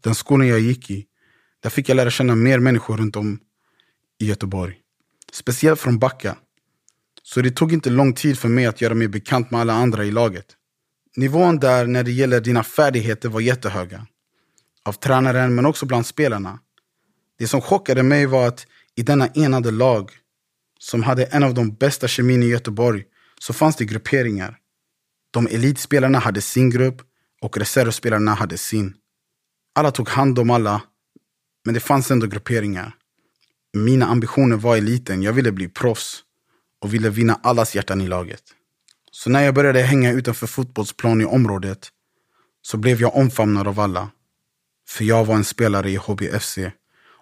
den 0.00 0.14
skolan 0.14 0.48
jag 0.48 0.60
gick 0.60 0.90
i, 0.90 1.06
där 1.60 1.70
fick 1.70 1.88
jag 1.88 1.96
lära 1.96 2.10
känna 2.10 2.34
mer 2.34 2.58
människor 2.58 2.96
runt 2.96 3.16
om 3.16 3.38
i 4.18 4.26
Göteborg. 4.26 4.76
Speciellt 5.32 5.80
från 5.80 5.98
Backa. 5.98 6.36
Så 7.22 7.40
det 7.40 7.50
tog 7.50 7.72
inte 7.72 7.90
lång 7.90 8.12
tid 8.12 8.38
för 8.38 8.48
mig 8.48 8.66
att 8.66 8.80
göra 8.80 8.94
mig 8.94 9.08
bekant 9.08 9.50
med 9.50 9.60
alla 9.60 9.72
andra 9.72 10.04
i 10.04 10.10
laget. 10.10 10.46
Nivån 11.16 11.58
där 11.58 11.86
när 11.86 12.02
det 12.02 12.12
gäller 12.12 12.40
dina 12.40 12.64
färdigheter 12.64 13.28
var 13.28 13.40
jättehöga. 13.40 14.06
Av 14.82 14.92
tränaren 14.92 15.54
men 15.54 15.66
också 15.66 15.86
bland 15.86 16.06
spelarna. 16.06 16.58
Det 17.38 17.48
som 17.48 17.60
chockade 17.60 18.02
mig 18.02 18.26
var 18.26 18.48
att 18.48 18.66
i 18.94 19.02
denna 19.02 19.26
enade 19.26 19.70
lag 19.70 20.10
som 20.86 21.02
hade 21.02 21.24
en 21.24 21.42
av 21.42 21.54
de 21.54 21.74
bästa 21.74 22.08
kemin 22.08 22.42
i 22.42 22.46
Göteborg 22.46 23.04
så 23.40 23.52
fanns 23.52 23.76
det 23.76 23.84
grupperingar. 23.84 24.58
De 25.30 25.46
elitspelarna 25.46 26.18
hade 26.18 26.40
sin 26.40 26.70
grupp 26.70 27.02
och 27.42 27.58
reservspelarna 27.58 28.34
hade 28.34 28.58
sin. 28.58 28.94
Alla 29.74 29.90
tog 29.90 30.08
hand 30.08 30.38
om 30.38 30.50
alla, 30.50 30.82
men 31.64 31.74
det 31.74 31.80
fanns 31.80 32.10
ändå 32.10 32.26
grupperingar. 32.26 32.94
Mina 33.76 34.06
ambitioner 34.06 34.56
var 34.56 34.76
eliten, 34.76 35.22
jag 35.22 35.32
ville 35.32 35.52
bli 35.52 35.68
proffs 35.68 36.22
och 36.80 36.94
ville 36.94 37.10
vinna 37.10 37.40
allas 37.42 37.74
hjärtan 37.74 38.00
i 38.00 38.06
laget. 38.06 38.42
Så 39.10 39.30
när 39.30 39.42
jag 39.42 39.54
började 39.54 39.82
hänga 39.82 40.12
utanför 40.12 40.46
fotbollsplan 40.46 41.20
i 41.20 41.24
området 41.24 41.88
så 42.62 42.76
blev 42.76 43.00
jag 43.00 43.16
omfamnad 43.16 43.68
av 43.68 43.80
alla. 43.80 44.10
För 44.88 45.04
jag 45.04 45.24
var 45.24 45.34
en 45.34 45.44
spelare 45.44 45.90
i 45.90 45.96
HBFC 45.96 46.58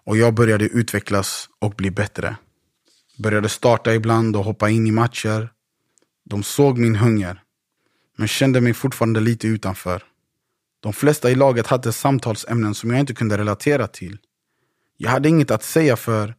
och 0.04 0.16
jag 0.16 0.34
började 0.34 0.64
utvecklas 0.64 1.48
och 1.60 1.74
bli 1.74 1.90
bättre. 1.90 2.36
Började 3.16 3.48
starta 3.48 3.94
ibland 3.94 4.36
och 4.36 4.44
hoppa 4.44 4.70
in 4.70 4.86
i 4.86 4.90
matcher. 4.90 5.52
De 6.24 6.42
såg 6.42 6.78
min 6.78 6.96
hunger, 6.96 7.42
men 8.16 8.28
kände 8.28 8.60
mig 8.60 8.74
fortfarande 8.74 9.20
lite 9.20 9.46
utanför. 9.46 10.02
De 10.80 10.92
flesta 10.92 11.30
i 11.30 11.34
laget 11.34 11.66
hade 11.66 11.92
samtalsämnen 11.92 12.74
som 12.74 12.90
jag 12.90 13.00
inte 13.00 13.14
kunde 13.14 13.38
relatera 13.38 13.86
till. 13.86 14.18
Jag 14.96 15.10
hade 15.10 15.28
inget 15.28 15.50
att 15.50 15.62
säga 15.62 15.96
för 15.96 16.34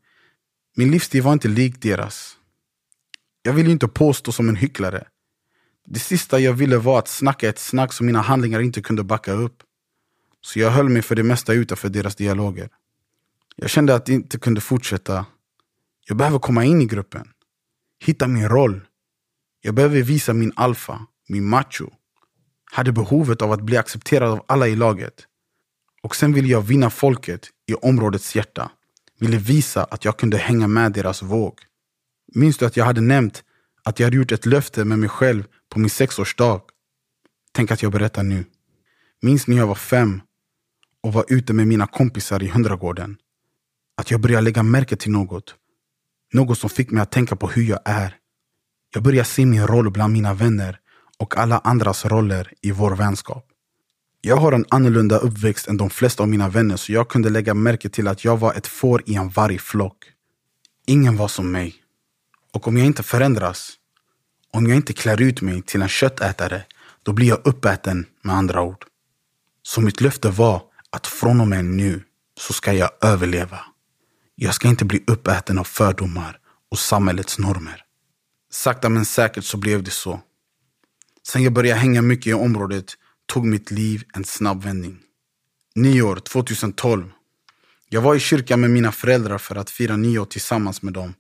min 0.76 0.92
livsstil 0.92 1.22
var 1.22 1.34
inte 1.34 1.48
lik 1.48 1.82
deras. 1.82 2.38
Jag 3.42 3.54
ville 3.54 3.72
inte 3.72 3.88
påstå 3.88 4.32
som 4.32 4.50
en 4.50 4.56
hycklare. 4.56 5.08
Det 5.86 6.00
sista 6.00 6.40
jag 6.40 6.54
ville 6.54 6.78
var 6.78 7.00
att 7.00 7.08
snacka 7.08 7.50
ett 7.50 7.60
snack 7.60 7.94
som 7.94 8.06
mina 8.06 8.22
handlingar 8.22 8.60
inte 8.60 8.82
kunde 8.82 9.04
backa 9.04 9.32
upp. 9.32 9.64
Så 10.42 10.60
jag 10.60 10.72
höll 10.72 10.90
mig 10.90 11.02
för 11.02 11.16
det 11.16 11.24
mesta 11.24 11.54
utanför 11.54 11.90
deras 11.90 12.16
dialoger. 12.16 12.70
Jag 13.56 13.70
kände 13.70 13.96
att 13.96 14.06
det 14.06 14.14
inte 14.14 14.40
kunde 14.40 14.62
fortsätta. 14.62 15.26
Jag 16.08 16.18
behöver 16.18 16.40
komma 16.40 16.66
in 16.66 16.82
i 16.82 16.86
gruppen. 16.86 17.28
Hitta 18.06 18.28
min 18.28 18.50
roll. 18.50 18.82
Jag 19.62 19.76
behöver 19.76 20.02
visa 20.02 20.34
min 20.34 20.52
alfa, 20.56 21.08
min 21.28 21.50
macho. 21.50 21.90
Hade 22.72 22.92
behovet 22.92 23.42
av 23.42 23.52
att 23.52 23.62
bli 23.62 23.78
accepterad 23.78 24.32
av 24.32 24.46
alla 24.48 24.68
i 24.68 24.76
laget. 24.76 25.28
Och 26.04 26.16
sen 26.16 26.34
ville 26.34 26.48
jag 26.48 26.62
vinna 26.62 26.90
folket 26.90 27.50
i 27.68 27.74
områdets 27.74 28.36
hjärta. 28.36 28.72
Ville 29.20 29.38
visa 29.38 29.84
att 29.84 30.06
jag 30.06 30.18
kunde 30.18 30.38
hänga 30.38 30.68
med 30.68 30.92
deras 30.92 31.22
våg. 31.22 31.60
Minns 32.34 32.58
du 32.58 32.66
att 32.66 32.78
jag 32.78 32.86
hade 32.86 33.02
nämnt 33.02 33.44
att 33.84 34.00
jag 34.00 34.08
hade 34.08 34.18
gjort 34.18 34.32
ett 34.32 34.46
löfte 34.46 34.86
med 34.86 35.00
mig 35.00 35.10
själv 35.10 35.44
på 35.70 35.80
min 35.80 35.90
sexårsdag? 35.90 36.62
Tänk 37.52 37.72
att 37.72 37.84
jag 37.84 37.92
berättar 37.92 38.24
nu. 38.24 38.46
Minns 39.22 39.48
när 39.48 39.58
jag 39.58 39.68
var 39.68 39.76
fem 39.76 40.22
och 41.02 41.14
var 41.14 41.26
ute 41.28 41.54
med 41.54 41.68
mina 41.68 41.88
kompisar 41.88 42.44
i 42.44 42.48
Hundragården. 42.48 43.18
Att 43.98 44.12
jag 44.12 44.22
började 44.22 44.42
lägga 44.42 44.64
märke 44.64 44.96
till 44.96 45.12
något. 45.12 45.56
Något 46.36 46.60
som 46.60 46.70
fick 46.70 46.92
mig 46.92 47.02
att 47.02 47.12
tänka 47.12 47.36
på 47.36 47.48
hur 47.48 47.64
jag 47.64 47.80
är. 47.86 48.16
Jag 48.94 49.04
började 49.04 49.30
se 49.30 49.46
min 49.46 49.68
roll 49.68 49.92
bland 49.92 50.14
mina 50.14 50.34
vänner 50.34 50.80
och 51.18 51.38
alla 51.38 51.62
andras 51.64 52.06
roller 52.06 52.54
i 52.62 52.72
vår 52.72 52.96
vänskap. 52.96 53.46
Jag 54.22 54.38
har 54.38 54.52
en 54.52 54.66
annorlunda 54.70 55.18
uppväxt 55.18 55.68
än 55.68 55.78
de 55.78 55.90
flesta 55.90 56.24
av 56.24 56.30
mina 56.30 56.50
vänner 56.50 56.78
så 56.78 56.92
jag 56.92 57.10
kunde 57.10 57.30
lägga 57.30 57.54
märke 57.54 57.90
till 57.90 58.08
att 58.08 58.26
jag 58.26 58.38
var 58.38 58.54
ett 58.54 58.68
får 58.68 59.04
i 59.06 59.16
en 59.16 59.30
vargflock. 59.30 59.98
Ingen 60.86 61.18
var 61.18 61.28
som 61.28 61.52
mig. 61.52 61.76
Och 62.54 62.68
om 62.68 62.78
jag 62.78 62.86
inte 62.86 63.04
förändras, 63.04 63.74
om 64.52 64.68
jag 64.68 64.76
inte 64.76 64.94
klär 64.94 65.22
ut 65.22 65.42
mig 65.42 65.62
till 65.62 65.82
en 65.82 65.90
köttätare, 65.90 66.66
då 67.04 67.14
blir 67.14 67.28
jag 67.28 67.48
uppäten 67.48 68.06
med 68.22 68.36
andra 68.36 68.62
ord. 68.62 68.86
Så 69.64 69.82
mitt 69.82 70.02
löfte 70.02 70.30
var 70.30 70.62
att 70.90 71.08
från 71.08 71.42
och 71.42 71.48
med 71.48 71.66
nu 71.66 72.04
så 72.40 72.54
ska 72.54 72.74
jag 72.74 72.90
överleva. 73.02 73.60
Jag 74.38 74.56
ska 74.56 74.68
inte 74.68 74.86
bli 74.86 75.04
uppäten 75.08 75.58
av 75.58 75.64
fördomar 75.64 76.40
och 76.72 76.80
samhällets 76.80 77.40
normer. 77.40 77.82
Sakta 78.52 78.90
men 78.90 79.06
säkert 79.06 79.46
så 79.46 79.58
blev 79.58 79.84
det 79.84 79.92
så. 79.92 80.22
Sen 81.28 81.44
jag 81.44 81.54
började 81.54 81.80
hänga 81.80 82.02
mycket 82.02 82.28
i 82.28 82.34
området 82.34 82.94
tog 83.26 83.46
mitt 83.46 83.72
liv 83.72 84.04
en 84.14 84.24
snabb 84.24 84.64
vändning. 84.64 85.00
Nyår 85.76 86.16
2012. 86.16 87.12
Jag 87.90 88.02
var 88.02 88.16
i 88.16 88.20
kyrkan 88.20 88.62
med 88.62 88.70
mina 88.70 88.92
föräldrar 88.92 89.38
för 89.38 89.56
att 89.56 89.70
fira 89.70 89.96
nyår 89.96 90.26
tillsammans 90.26 90.82
med 90.82 90.94
dem. 90.94 91.14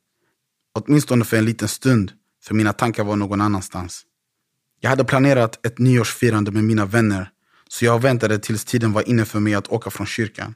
Åtminstone 0.73 1.25
för 1.25 1.37
en 1.37 1.45
liten 1.45 1.67
stund, 1.67 2.11
för 2.43 2.55
mina 2.55 2.73
tankar 2.73 3.03
var 3.03 3.15
någon 3.15 3.41
annanstans. 3.41 4.05
Jag 4.79 4.89
hade 4.89 5.05
planerat 5.05 5.65
ett 5.65 5.79
nyårsfirande 5.79 6.51
med 6.51 6.63
mina 6.63 6.85
vänner, 6.85 7.29
så 7.67 7.85
jag 7.85 8.01
väntade 8.01 8.39
tills 8.39 8.65
tiden 8.65 8.93
var 8.93 9.09
inne 9.09 9.25
för 9.25 9.39
mig 9.39 9.53
att 9.55 9.67
åka 9.67 9.89
från 9.89 10.07
kyrkan. 10.07 10.55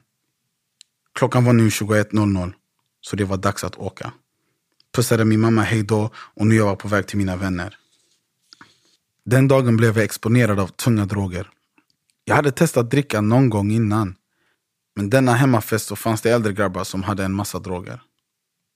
Klockan 1.14 1.44
var 1.44 1.52
nu 1.52 1.68
21.00, 1.68 2.52
så 3.00 3.16
det 3.16 3.24
var 3.24 3.36
dags 3.36 3.64
att 3.64 3.76
åka. 3.76 4.12
Pussade 4.94 5.24
min 5.24 5.40
mamma 5.40 5.62
hej 5.62 5.82
då 5.82 6.10
och 6.16 6.46
nu 6.46 6.54
jag 6.54 6.66
var 6.66 6.76
på 6.76 6.88
väg 6.88 7.06
till 7.06 7.18
mina 7.18 7.36
vänner. 7.36 7.76
Den 9.24 9.48
dagen 9.48 9.76
blev 9.76 9.96
jag 9.96 10.04
exponerad 10.04 10.60
av 10.60 10.66
tunga 10.66 11.06
droger. 11.06 11.50
Jag 12.24 12.36
hade 12.36 12.52
testat 12.52 12.90
dricka 12.90 13.20
någon 13.20 13.50
gång 13.50 13.70
innan. 13.70 14.14
Men 14.96 15.10
denna 15.10 15.34
hemmafest 15.34 15.86
så 15.86 15.96
fanns 15.96 16.20
det 16.20 16.30
äldre 16.30 16.52
grabbar 16.52 16.84
som 16.84 17.02
hade 17.02 17.24
en 17.24 17.34
massa 17.34 17.58
droger. 17.58 18.02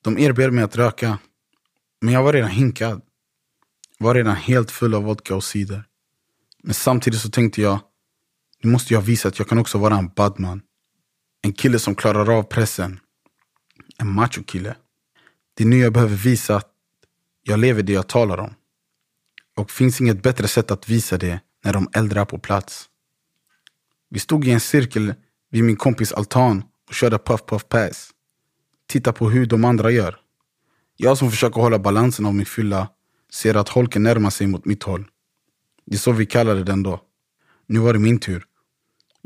De 0.03 0.19
erbjöd 0.19 0.53
mig 0.53 0.65
att 0.65 0.77
röka. 0.77 1.19
Men 2.01 2.15
jag 2.15 2.23
var 2.23 2.33
redan 2.33 2.51
hinkad. 2.51 3.03
Var 3.99 4.15
redan 4.15 4.37
helt 4.37 4.71
full 4.71 4.95
av 4.95 5.03
vodka 5.03 5.35
och 5.35 5.45
cider. 5.45 5.85
Men 6.63 6.75
samtidigt 6.75 7.21
så 7.21 7.31
tänkte 7.31 7.63
jag, 7.63 7.81
nu 8.63 8.71
måste 8.71 8.95
jag 8.95 9.01
visa 9.01 9.29
att 9.29 9.39
jag 9.39 9.49
kan 9.49 9.59
också 9.59 9.79
vara 9.79 9.97
en 9.97 10.09
badman. 10.09 10.63
En 11.45 11.53
kille 11.53 11.79
som 11.79 11.95
klarar 11.95 12.39
av 12.39 12.43
pressen. 12.43 13.01
En 13.99 14.13
machokille. 14.13 14.77
Det 15.55 15.65
är 15.65 15.69
nu 15.69 15.79
jag 15.79 15.93
behöver 15.93 16.17
visa 16.17 16.57
att 16.57 16.71
jag 17.43 17.59
lever 17.59 17.83
det 17.83 17.93
jag 17.93 18.07
talar 18.07 18.39
om. 18.39 18.55
Och 19.57 19.71
finns 19.71 20.01
inget 20.01 20.23
bättre 20.23 20.49
sätt 20.49 20.71
att 20.71 20.89
visa 20.89 21.19
det 21.19 21.41
när 21.65 21.73
de 21.73 21.89
äldre 21.93 22.21
är 22.21 22.25
på 22.25 22.39
plats. 22.39 22.89
Vi 24.11 24.19
stod 24.19 24.47
i 24.47 24.51
en 24.51 24.61
cirkel 24.61 25.15
vid 25.51 25.65
min 25.65 25.77
kompis 25.77 26.13
altan 26.13 26.65
och 26.89 26.95
körde 26.95 27.19
puff 27.19 27.47
puff 27.47 27.69
pass. 27.69 28.11
Titta 28.87 29.13
på 29.13 29.31
hur 29.31 29.47
de 29.47 29.65
andra 29.65 29.91
gör. 29.91 30.17
Jag 30.97 31.19
som 31.19 31.31
försöker 31.31 31.61
hålla 31.61 31.79
balansen 31.79 32.27
av 32.27 32.35
min 32.35 32.47
fylla 32.47 32.89
ser 33.33 33.55
att 33.55 33.69
holken 33.69 34.03
närmar 34.03 34.31
sig 34.31 34.47
mot 34.47 34.65
mitt 34.65 34.83
håll. 34.83 35.05
Det 35.87 35.95
är 35.95 35.99
så 35.99 36.13
vi 36.13 36.27
kallade 36.27 36.65
den 36.65 36.83
då. 36.83 37.01
Nu 37.67 37.79
var 37.79 37.93
det 37.93 37.99
min 37.99 38.19
tur. 38.19 38.47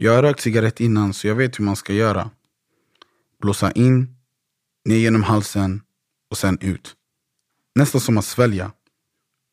Jag 0.00 0.14
har 0.14 0.22
rökt 0.22 0.40
cigarett 0.40 0.80
innan 0.80 1.14
så 1.14 1.26
jag 1.26 1.34
vet 1.34 1.58
hur 1.58 1.64
man 1.64 1.76
ska 1.76 1.92
göra. 1.92 2.30
Blåsa 3.40 3.72
in, 3.72 4.16
ner 4.84 4.96
genom 4.96 5.22
halsen 5.22 5.82
och 6.30 6.38
sen 6.38 6.58
ut. 6.60 6.96
Nästan 7.74 8.00
som 8.00 8.18
att 8.18 8.24
svälja. 8.24 8.72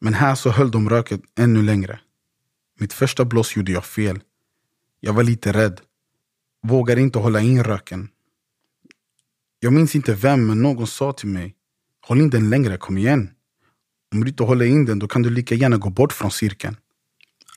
Men 0.01 0.13
här 0.13 0.35
så 0.35 0.49
höll 0.49 0.71
de 0.71 0.89
röket 0.89 1.21
ännu 1.39 1.61
längre. 1.61 1.99
Mitt 2.79 2.93
första 2.93 3.25
blås 3.25 3.55
gjorde 3.55 3.71
jag 3.71 3.85
fel. 3.85 4.19
Jag 4.99 5.13
var 5.13 5.23
lite 5.23 5.53
rädd. 5.53 5.81
Vågade 6.67 7.01
inte 7.01 7.19
hålla 7.19 7.39
in 7.41 7.63
röken. 7.63 8.09
Jag 9.59 9.73
minns 9.73 9.95
inte 9.95 10.13
vem, 10.13 10.47
men 10.47 10.61
någon 10.61 10.87
sa 10.87 11.13
till 11.13 11.29
mig 11.29 11.55
Håll 12.01 12.21
in 12.21 12.29
den 12.29 12.49
längre, 12.49 12.77
kom 12.77 12.97
igen. 12.97 13.29
Om 14.13 14.23
du 14.23 14.29
inte 14.29 14.43
håller 14.43 14.65
in 14.65 14.85
den, 14.85 14.99
då 14.99 15.07
kan 15.07 15.21
du 15.21 15.29
lika 15.29 15.55
gärna 15.55 15.77
gå 15.77 15.89
bort 15.89 16.13
från 16.13 16.31
cirkeln. 16.31 16.77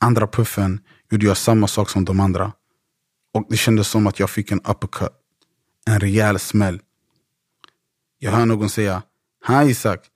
Andra 0.01 0.27
puffen 0.27 0.81
gjorde 1.11 1.27
jag 1.27 1.37
samma 1.37 1.67
sak 1.67 1.91
som 1.91 2.05
de 2.05 2.21
andra. 2.21 2.53
Och 3.39 3.47
det 3.49 3.57
kändes 3.57 3.89
som 3.89 4.07
att 4.07 4.19
jag 4.19 4.31
fick 4.31 4.53
en 4.53 4.61
uppercut. 4.61 5.13
En 5.87 6.01
rejäl 6.01 6.39
smäll. 6.39 6.81
Jag 8.19 8.33
hör 8.33 8.47
någon 8.47 8.71
säga 8.71 9.03
Hi 9.49 9.71
Isak, 9.71 10.07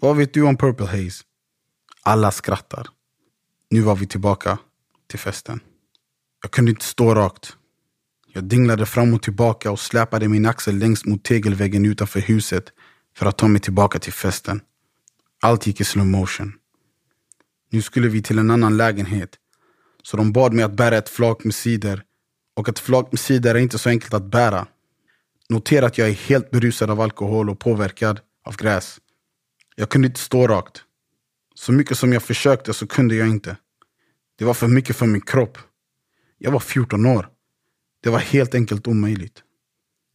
vad 0.00 0.16
vet 0.16 0.34
du 0.34 0.42
om 0.42 0.56
Purple 0.56 0.86
Haze? 0.86 1.24
Alla 2.02 2.30
skrattar. 2.30 2.86
Nu 3.70 3.80
var 3.80 3.96
vi 3.96 4.06
tillbaka 4.06 4.58
till 5.06 5.18
festen. 5.18 5.60
Jag 6.42 6.50
kunde 6.50 6.70
inte 6.70 6.84
stå 6.84 7.14
rakt. 7.14 7.56
Jag 8.32 8.44
dinglade 8.44 8.86
fram 8.86 9.14
och 9.14 9.22
tillbaka 9.22 9.70
och 9.70 9.80
släpade 9.80 10.28
min 10.28 10.46
axel 10.46 10.78
längst 10.78 11.06
mot 11.06 11.24
tegelväggen 11.24 11.86
utanför 11.86 12.20
huset 12.20 12.64
för 13.16 13.26
att 13.26 13.38
ta 13.38 13.48
mig 13.48 13.60
tillbaka 13.60 13.98
till 13.98 14.12
festen. 14.12 14.60
Allt 15.42 15.66
gick 15.66 15.80
i 15.80 15.84
slow 15.84 16.06
motion. 16.06 16.52
Nu 17.70 17.82
skulle 17.82 18.08
vi 18.08 18.22
till 18.22 18.38
en 18.38 18.50
annan 18.50 18.76
lägenhet. 18.76 19.30
Så 20.02 20.16
de 20.16 20.32
bad 20.32 20.52
mig 20.52 20.64
att 20.64 20.76
bära 20.76 20.96
ett 20.96 21.08
flak 21.08 21.44
med 21.44 21.54
cider. 21.54 22.04
Och 22.58 22.68
ett 22.68 22.78
flak 22.78 23.12
med 23.12 23.18
cider 23.18 23.54
är 23.54 23.58
inte 23.58 23.78
så 23.78 23.88
enkelt 23.88 24.14
att 24.14 24.24
bära. 24.24 24.66
Notera 25.48 25.86
att 25.86 25.98
jag 25.98 26.08
är 26.08 26.12
helt 26.12 26.50
berusad 26.50 26.90
av 26.90 27.00
alkohol 27.00 27.50
och 27.50 27.58
påverkad 27.58 28.20
av 28.44 28.56
gräs. 28.56 29.00
Jag 29.76 29.88
kunde 29.88 30.08
inte 30.08 30.20
stå 30.20 30.46
rakt. 30.46 30.82
Så 31.54 31.72
mycket 31.72 31.98
som 31.98 32.12
jag 32.12 32.22
försökte 32.22 32.74
så 32.74 32.86
kunde 32.86 33.14
jag 33.14 33.28
inte. 33.28 33.56
Det 34.38 34.44
var 34.44 34.54
för 34.54 34.68
mycket 34.68 34.96
för 34.96 35.06
min 35.06 35.20
kropp. 35.20 35.58
Jag 36.38 36.50
var 36.50 36.60
14 36.60 37.06
år. 37.06 37.28
Det 38.02 38.10
var 38.10 38.18
helt 38.18 38.54
enkelt 38.54 38.86
omöjligt. 38.86 39.42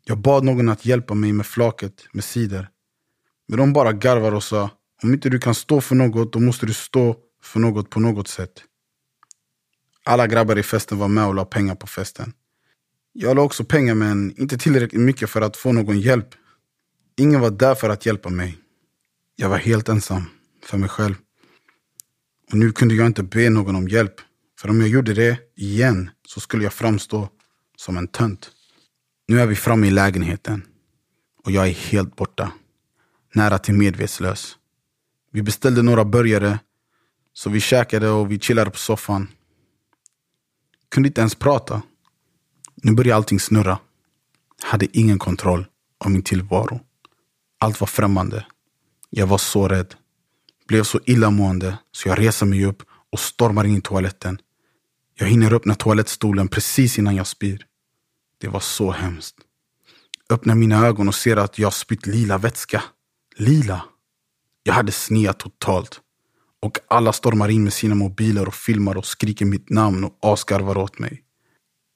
Jag 0.06 0.18
bad 0.18 0.44
någon 0.44 0.70
att 0.70 0.86
hjälpa 0.86 1.14
mig 1.14 1.34
med 1.34 1.46
flaket 1.46 2.08
med 2.12 2.24
cider. 2.24 2.70
Men 3.48 3.58
de 3.58 3.74
bara 3.74 3.92
garvade 3.92 4.36
och 4.36 4.44
sa, 4.44 4.70
om 5.04 5.14
inte 5.14 5.30
du 5.30 5.40
kan 5.40 5.56
stå 5.56 5.82
för 5.82 5.96
något, 5.96 6.34
då 6.34 6.40
måste 6.40 6.66
du 6.66 6.74
stå 6.74 7.16
för 7.44 7.60
något 7.60 7.90
på 7.90 8.00
något 8.00 8.28
sätt. 8.28 8.64
Alla 10.06 10.28
grabbar 10.28 10.58
i 10.60 10.64
festen 10.64 10.98
var 10.98 11.08
med 11.08 11.28
och 11.28 11.36
la 11.36 11.46
pengar 11.46 11.76
på 11.76 11.88
festen. 11.88 12.34
Jag 13.14 13.36
la 13.36 13.42
också 13.42 13.64
pengar 13.64 13.96
men 13.96 14.40
inte 14.40 14.58
tillräckligt 14.58 15.02
mycket 15.02 15.30
för 15.30 15.42
att 15.42 15.58
få 15.58 15.72
någon 15.72 16.00
hjälp. 16.00 16.28
Ingen 17.18 17.42
var 17.42 17.52
där 17.52 17.76
för 17.76 17.90
att 17.90 18.06
hjälpa 18.06 18.30
mig. 18.30 18.58
Jag 19.36 19.50
var 19.50 19.58
helt 19.58 19.90
ensam, 19.90 20.24
för 20.64 20.78
mig 20.78 20.90
själv. 20.90 21.16
Och 22.52 22.58
nu 22.58 22.72
kunde 22.72 22.96
jag 22.96 23.06
inte 23.06 23.24
be 23.24 23.50
någon 23.50 23.76
om 23.76 23.88
hjälp. 23.88 24.16
För 24.60 24.70
om 24.70 24.82
jag 24.82 24.90
gjorde 24.90 25.14
det 25.14 25.38
igen 25.56 26.10
så 26.28 26.40
skulle 26.40 26.64
jag 26.64 26.74
framstå 26.74 27.30
som 27.78 27.98
en 27.98 28.08
tönt. 28.08 28.52
Nu 29.28 29.40
är 29.40 29.46
vi 29.46 29.56
framme 29.56 29.88
i 29.88 29.92
lägenheten. 29.92 30.66
Och 31.44 31.52
jag 31.52 31.68
är 31.68 31.72
helt 31.72 32.16
borta. 32.16 32.52
Nära 33.34 33.58
till 33.58 33.74
medvetslös. 33.74 34.58
Vi 35.32 35.42
beställde 35.42 35.82
några 35.82 36.06
burgare. 36.06 36.60
Så 37.34 37.50
vi 37.50 37.60
käkade 37.60 38.10
och 38.10 38.32
vi 38.32 38.40
chillade 38.40 38.72
på 38.72 38.78
soffan. 38.78 39.28
Kunde 40.94 41.08
inte 41.08 41.22
ens 41.22 41.36
prata. 41.36 41.82
Nu 42.76 42.92
började 42.92 43.16
allting 43.16 43.40
snurra. 43.40 43.80
Hade 44.64 44.98
ingen 44.98 45.20
kontroll 45.20 45.66
av 46.06 46.12
min 46.12 46.24
tillvaro. 46.24 46.80
Allt 47.60 47.80
var 47.80 47.88
främmande. 47.88 48.46
Jag 49.10 49.28
var 49.28 49.38
så 49.38 49.68
rädd. 49.68 49.96
Blev 50.68 50.84
så 50.84 51.00
illamående 51.06 51.78
så 51.92 52.10
jag 52.10 52.20
reser 52.20 52.46
mig 52.46 52.66
upp 52.66 52.84
och 53.12 53.20
stormar 53.20 53.64
in 53.64 53.78
i 53.78 53.82
toaletten. 53.82 54.40
Jag 55.16 55.28
hinner 55.28 55.54
öppna 55.54 55.76
toalettstolen 55.76 56.48
precis 56.48 57.00
innan 57.00 57.16
jag 57.16 57.28
spyr. 57.28 57.66
Det 58.38 58.48
var 58.48 58.60
så 58.60 58.92
hemskt. 58.92 59.36
Öppnar 60.30 60.56
mina 60.56 60.88
ögon 60.88 61.08
och 61.08 61.16
ser 61.16 61.38
att 61.38 61.60
jag 61.60 61.74
spytt 61.74 62.06
lila 62.06 62.38
vätska. 62.38 62.84
Lila. 63.36 63.86
Jag 64.64 64.74
hade 64.74 64.92
sneat 64.92 65.40
totalt. 65.40 66.02
Och 66.64 66.80
alla 66.88 67.14
stormar 67.14 67.50
in 67.50 67.64
med 67.64 67.74
sina 67.74 67.96
mobiler 67.96 68.48
och 68.48 68.54
filmar 68.54 68.98
och 68.98 69.06
skriker 69.06 69.46
mitt 69.46 69.70
namn 69.70 70.04
och 70.04 70.18
asgarvar 70.22 70.78
åt 70.78 71.00
mig. 71.00 71.24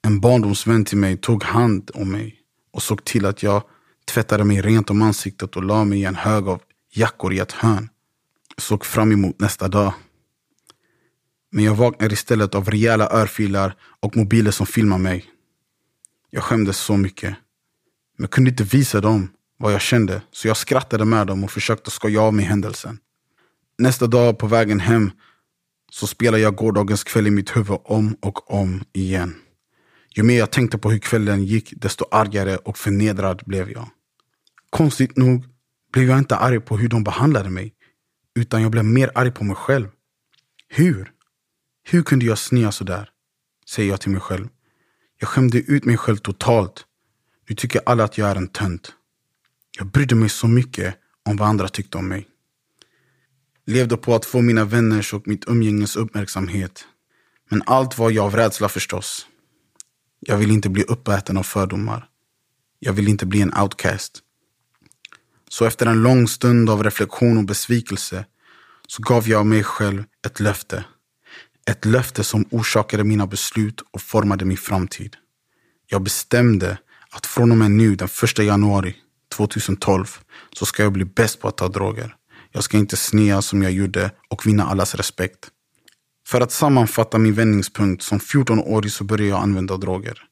En 0.06 0.20
barndomsvän 0.20 0.84
till 0.84 0.98
mig 0.98 1.16
tog 1.16 1.42
hand 1.44 1.90
om 1.94 2.12
mig 2.12 2.40
och 2.72 2.82
såg 2.82 3.04
till 3.04 3.26
att 3.26 3.42
jag 3.42 3.62
tvättade 4.04 4.44
mig 4.44 4.62
rent 4.62 4.90
om 4.90 5.02
ansiktet 5.02 5.56
och 5.56 5.62
la 5.62 5.84
mig 5.84 6.00
i 6.00 6.04
en 6.04 6.14
hög 6.14 6.48
av 6.48 6.62
jackor 6.92 7.32
i 7.32 7.38
ett 7.38 7.52
hörn. 7.52 7.88
Såg 8.58 8.84
fram 8.84 9.12
emot 9.12 9.40
nästa 9.40 9.68
dag. 9.68 9.94
Men 11.52 11.64
jag 11.64 11.74
vaknade 11.74 12.14
istället 12.14 12.54
av 12.54 12.70
rejäla 12.70 13.10
örfilar 13.10 13.76
och 14.00 14.16
mobiler 14.16 14.50
som 14.50 14.66
filmade 14.66 15.02
mig. 15.02 15.24
Jag 16.30 16.42
skämdes 16.42 16.78
så 16.78 16.96
mycket. 16.96 17.36
Men 18.18 18.28
kunde 18.28 18.50
inte 18.50 18.64
visa 18.64 19.00
dem 19.00 19.30
vad 19.58 19.72
jag 19.72 19.80
kände, 19.80 20.22
så 20.30 20.48
jag 20.48 20.56
skrattade 20.56 21.04
med 21.04 21.26
dem 21.26 21.44
och 21.44 21.50
försökte 21.50 21.90
skoja 21.90 22.22
av 22.22 22.34
mig 22.34 22.44
händelsen. 22.44 22.98
Nästa 23.78 24.06
dag 24.06 24.38
på 24.38 24.46
vägen 24.46 24.80
hem 24.80 25.10
så 25.90 26.06
spelade 26.06 26.42
jag 26.42 26.56
gårdagens 26.56 27.04
kväll 27.04 27.26
i 27.26 27.30
mitt 27.30 27.56
huvud 27.56 27.78
om 27.84 28.16
och 28.22 28.50
om 28.54 28.84
igen. 28.92 29.34
Ju 30.16 30.22
mer 30.22 30.38
jag 30.38 30.52
tänkte 30.52 30.78
på 30.78 30.90
hur 30.90 30.98
kvällen 30.98 31.44
gick, 31.44 31.72
desto 31.76 32.04
argare 32.10 32.56
och 32.56 32.78
förnedrad 32.78 33.42
blev 33.46 33.70
jag. 33.70 33.88
Konstigt 34.70 35.16
nog 35.16 35.44
blev 35.92 36.08
jag 36.08 36.18
inte 36.18 36.36
arg 36.36 36.60
på 36.60 36.76
hur 36.76 36.88
de 36.88 37.04
behandlade 37.04 37.50
mig, 37.50 37.74
utan 38.34 38.62
jag 38.62 38.70
blev 38.70 38.84
mer 38.84 39.10
arg 39.14 39.30
på 39.30 39.44
mig 39.44 39.56
själv. 39.56 39.88
Hur? 40.68 41.12
Hur 41.84 42.02
kunde 42.02 42.26
jag 42.26 42.38
snea 42.38 42.72
sådär? 42.72 43.10
Säger 43.66 43.90
jag 43.90 44.00
till 44.00 44.10
mig 44.10 44.20
själv. 44.20 44.48
Jag 45.20 45.28
skämde 45.28 45.58
ut 45.58 45.84
mig 45.84 45.96
själv 45.96 46.16
totalt. 46.16 46.84
Nu 47.48 47.54
tycker 47.54 47.80
alla 47.86 48.04
att 48.04 48.18
jag 48.18 48.30
är 48.30 48.36
en 48.36 48.48
tönt. 48.48 48.92
Jag 49.78 49.86
brydde 49.86 50.14
mig 50.14 50.28
så 50.28 50.48
mycket 50.48 50.94
om 51.28 51.36
vad 51.36 51.48
andra 51.48 51.68
tyckte 51.68 51.98
om 51.98 52.08
mig. 52.08 52.28
Levde 53.68 53.96
på 53.96 54.14
att 54.14 54.24
få 54.24 54.40
mina 54.40 54.64
vänners 54.64 55.14
och 55.14 55.28
mitt 55.28 55.48
umgänges 55.48 55.96
uppmärksamhet. 55.96 56.84
Men 57.50 57.62
allt 57.66 57.98
var 57.98 58.10
jag 58.10 58.24
av 58.24 58.36
rädsla 58.36 58.68
förstås. 58.68 59.26
Jag 60.20 60.36
vill 60.36 60.50
inte 60.50 60.68
bli 60.68 60.82
uppäten 60.82 61.36
av 61.36 61.42
fördomar. 61.42 62.08
Jag 62.78 62.92
vill 62.92 63.08
inte 63.08 63.26
bli 63.26 63.40
en 63.40 63.54
outcast. 63.54 64.18
Så 65.48 65.64
efter 65.64 65.86
en 65.86 66.02
lång 66.02 66.28
stund 66.28 66.70
av 66.70 66.84
reflektion 66.84 67.38
och 67.38 67.44
besvikelse 67.44 68.24
så 68.86 69.02
gav 69.02 69.28
jag 69.28 69.46
mig 69.46 69.64
själv 69.64 70.04
ett 70.26 70.40
löfte. 70.40 70.84
Ett 71.70 71.84
löfte 71.84 72.24
som 72.24 72.44
orsakade 72.50 73.04
mina 73.04 73.26
beslut 73.26 73.80
och 73.90 74.02
formade 74.02 74.44
min 74.44 74.56
framtid. 74.56 75.16
Jag 75.86 76.02
bestämde 76.02 76.78
att 77.10 77.26
från 77.26 77.50
och 77.50 77.58
med 77.58 77.70
nu, 77.70 77.94
den 77.94 78.08
första 78.08 78.42
januari 78.42 78.96
2012, 79.34 80.06
så 80.52 80.66
ska 80.66 80.82
jag 80.82 80.92
bli 80.92 81.04
bäst 81.04 81.40
på 81.40 81.48
att 81.48 81.56
ta 81.56 81.68
droger. 81.68 82.17
Jag 82.52 82.64
ska 82.64 82.76
inte 82.76 82.96
snea 82.96 83.42
som 83.42 83.62
jag 83.62 83.72
gjorde 83.72 84.10
och 84.28 84.46
vinna 84.46 84.64
allas 84.64 84.94
respekt. 84.94 85.50
För 86.26 86.40
att 86.40 86.52
sammanfatta 86.52 87.18
min 87.18 87.34
vändningspunkt, 87.34 88.02
som 88.02 88.18
14-årig 88.18 88.92
så 88.92 89.04
började 89.04 89.28
jag 89.28 89.42
använda 89.42 89.76
droger. 89.76 90.24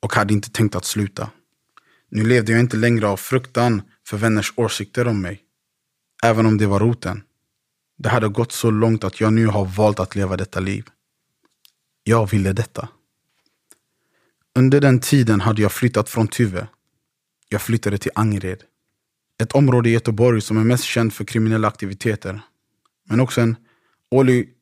Och 0.00 0.14
hade 0.14 0.34
inte 0.34 0.50
tänkt 0.50 0.76
att 0.76 0.84
sluta. 0.84 1.30
Nu 2.08 2.24
levde 2.24 2.52
jag 2.52 2.60
inte 2.60 2.76
längre 2.76 3.08
av 3.08 3.16
fruktan 3.16 3.82
för 4.06 4.16
vänners 4.16 4.52
åsikter 4.56 5.06
om 5.08 5.22
mig. 5.22 5.40
Även 6.24 6.46
om 6.46 6.58
det 6.58 6.66
var 6.66 6.80
roten. 6.80 7.22
Det 7.98 8.08
hade 8.08 8.28
gått 8.28 8.52
så 8.52 8.70
långt 8.70 9.04
att 9.04 9.20
jag 9.20 9.32
nu 9.32 9.46
har 9.46 9.64
valt 9.64 10.00
att 10.00 10.14
leva 10.14 10.36
detta 10.36 10.60
liv. 10.60 10.84
Jag 12.04 12.30
ville 12.30 12.52
detta. 12.52 12.88
Under 14.54 14.80
den 14.80 15.00
tiden 15.00 15.40
hade 15.40 15.62
jag 15.62 15.72
flyttat 15.72 16.08
från 16.08 16.28
Tuve. 16.28 16.66
Jag 17.48 17.62
flyttade 17.62 17.98
till 17.98 18.10
Angered. 18.14 18.62
Ett 19.38 19.52
område 19.52 19.88
i 19.88 19.92
Göteborg 19.92 20.40
som 20.40 20.58
är 20.58 20.64
mest 20.64 20.84
känt 20.84 21.14
för 21.14 21.24
kriminella 21.24 21.68
aktiviteter. 21.68 22.40
Men 23.08 23.20
också 23.20 23.40
en 23.40 23.56
årlig 24.10 24.54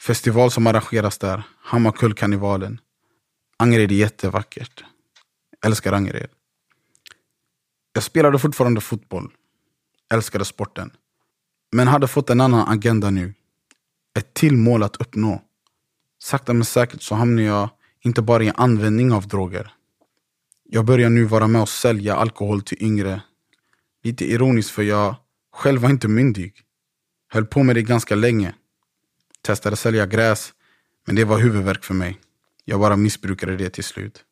festival 0.00 0.50
som 0.50 0.66
arrangeras 0.66 1.18
där. 1.18 1.42
Hammarkullkarnevalen. 1.60 2.80
Angered 3.56 3.92
är 3.92 3.96
jättevackert. 3.96 4.84
älskar 5.66 5.92
Angered. 5.92 6.30
Jag 7.92 8.02
spelade 8.02 8.38
fortfarande 8.38 8.80
fotboll. 8.80 9.32
Älskade 10.12 10.44
sporten. 10.44 10.90
Men 11.72 11.88
hade 11.88 12.08
fått 12.08 12.30
en 12.30 12.40
annan 12.40 12.68
agenda 12.68 13.10
nu. 13.10 13.34
Ett 14.18 14.34
till 14.34 14.56
mål 14.56 14.82
att 14.82 14.96
uppnå. 14.96 15.42
Sakta 16.22 16.52
men 16.52 16.64
säkert 16.64 17.02
så 17.02 17.14
hamnar 17.14 17.42
jag 17.42 17.68
inte 18.00 18.22
bara 18.22 18.44
i 18.44 18.52
användning 18.54 19.12
av 19.12 19.28
droger. 19.28 19.72
Jag 20.64 20.84
börjar 20.84 21.10
nu 21.10 21.24
vara 21.24 21.46
med 21.46 21.62
och 21.62 21.68
sälja 21.68 22.16
alkohol 22.16 22.62
till 22.62 22.82
yngre. 22.82 23.22
Lite 24.02 24.24
ironiskt 24.24 24.70
för 24.70 24.82
jag 24.82 25.16
själv 25.52 25.80
var 25.80 25.90
inte 25.90 26.08
myndig. 26.08 26.52
Höll 27.28 27.46
på 27.46 27.62
med 27.62 27.76
det 27.76 27.82
ganska 27.82 28.14
länge. 28.14 28.54
Testade 29.42 29.76
sälja 29.76 30.06
gräs, 30.06 30.52
men 31.06 31.16
det 31.16 31.24
var 31.24 31.38
huvudvärk 31.38 31.84
för 31.84 31.94
mig. 31.94 32.20
Jag 32.64 32.80
bara 32.80 32.96
missbrukade 32.96 33.56
det 33.56 33.70
till 33.70 33.84
slut. 33.84 34.24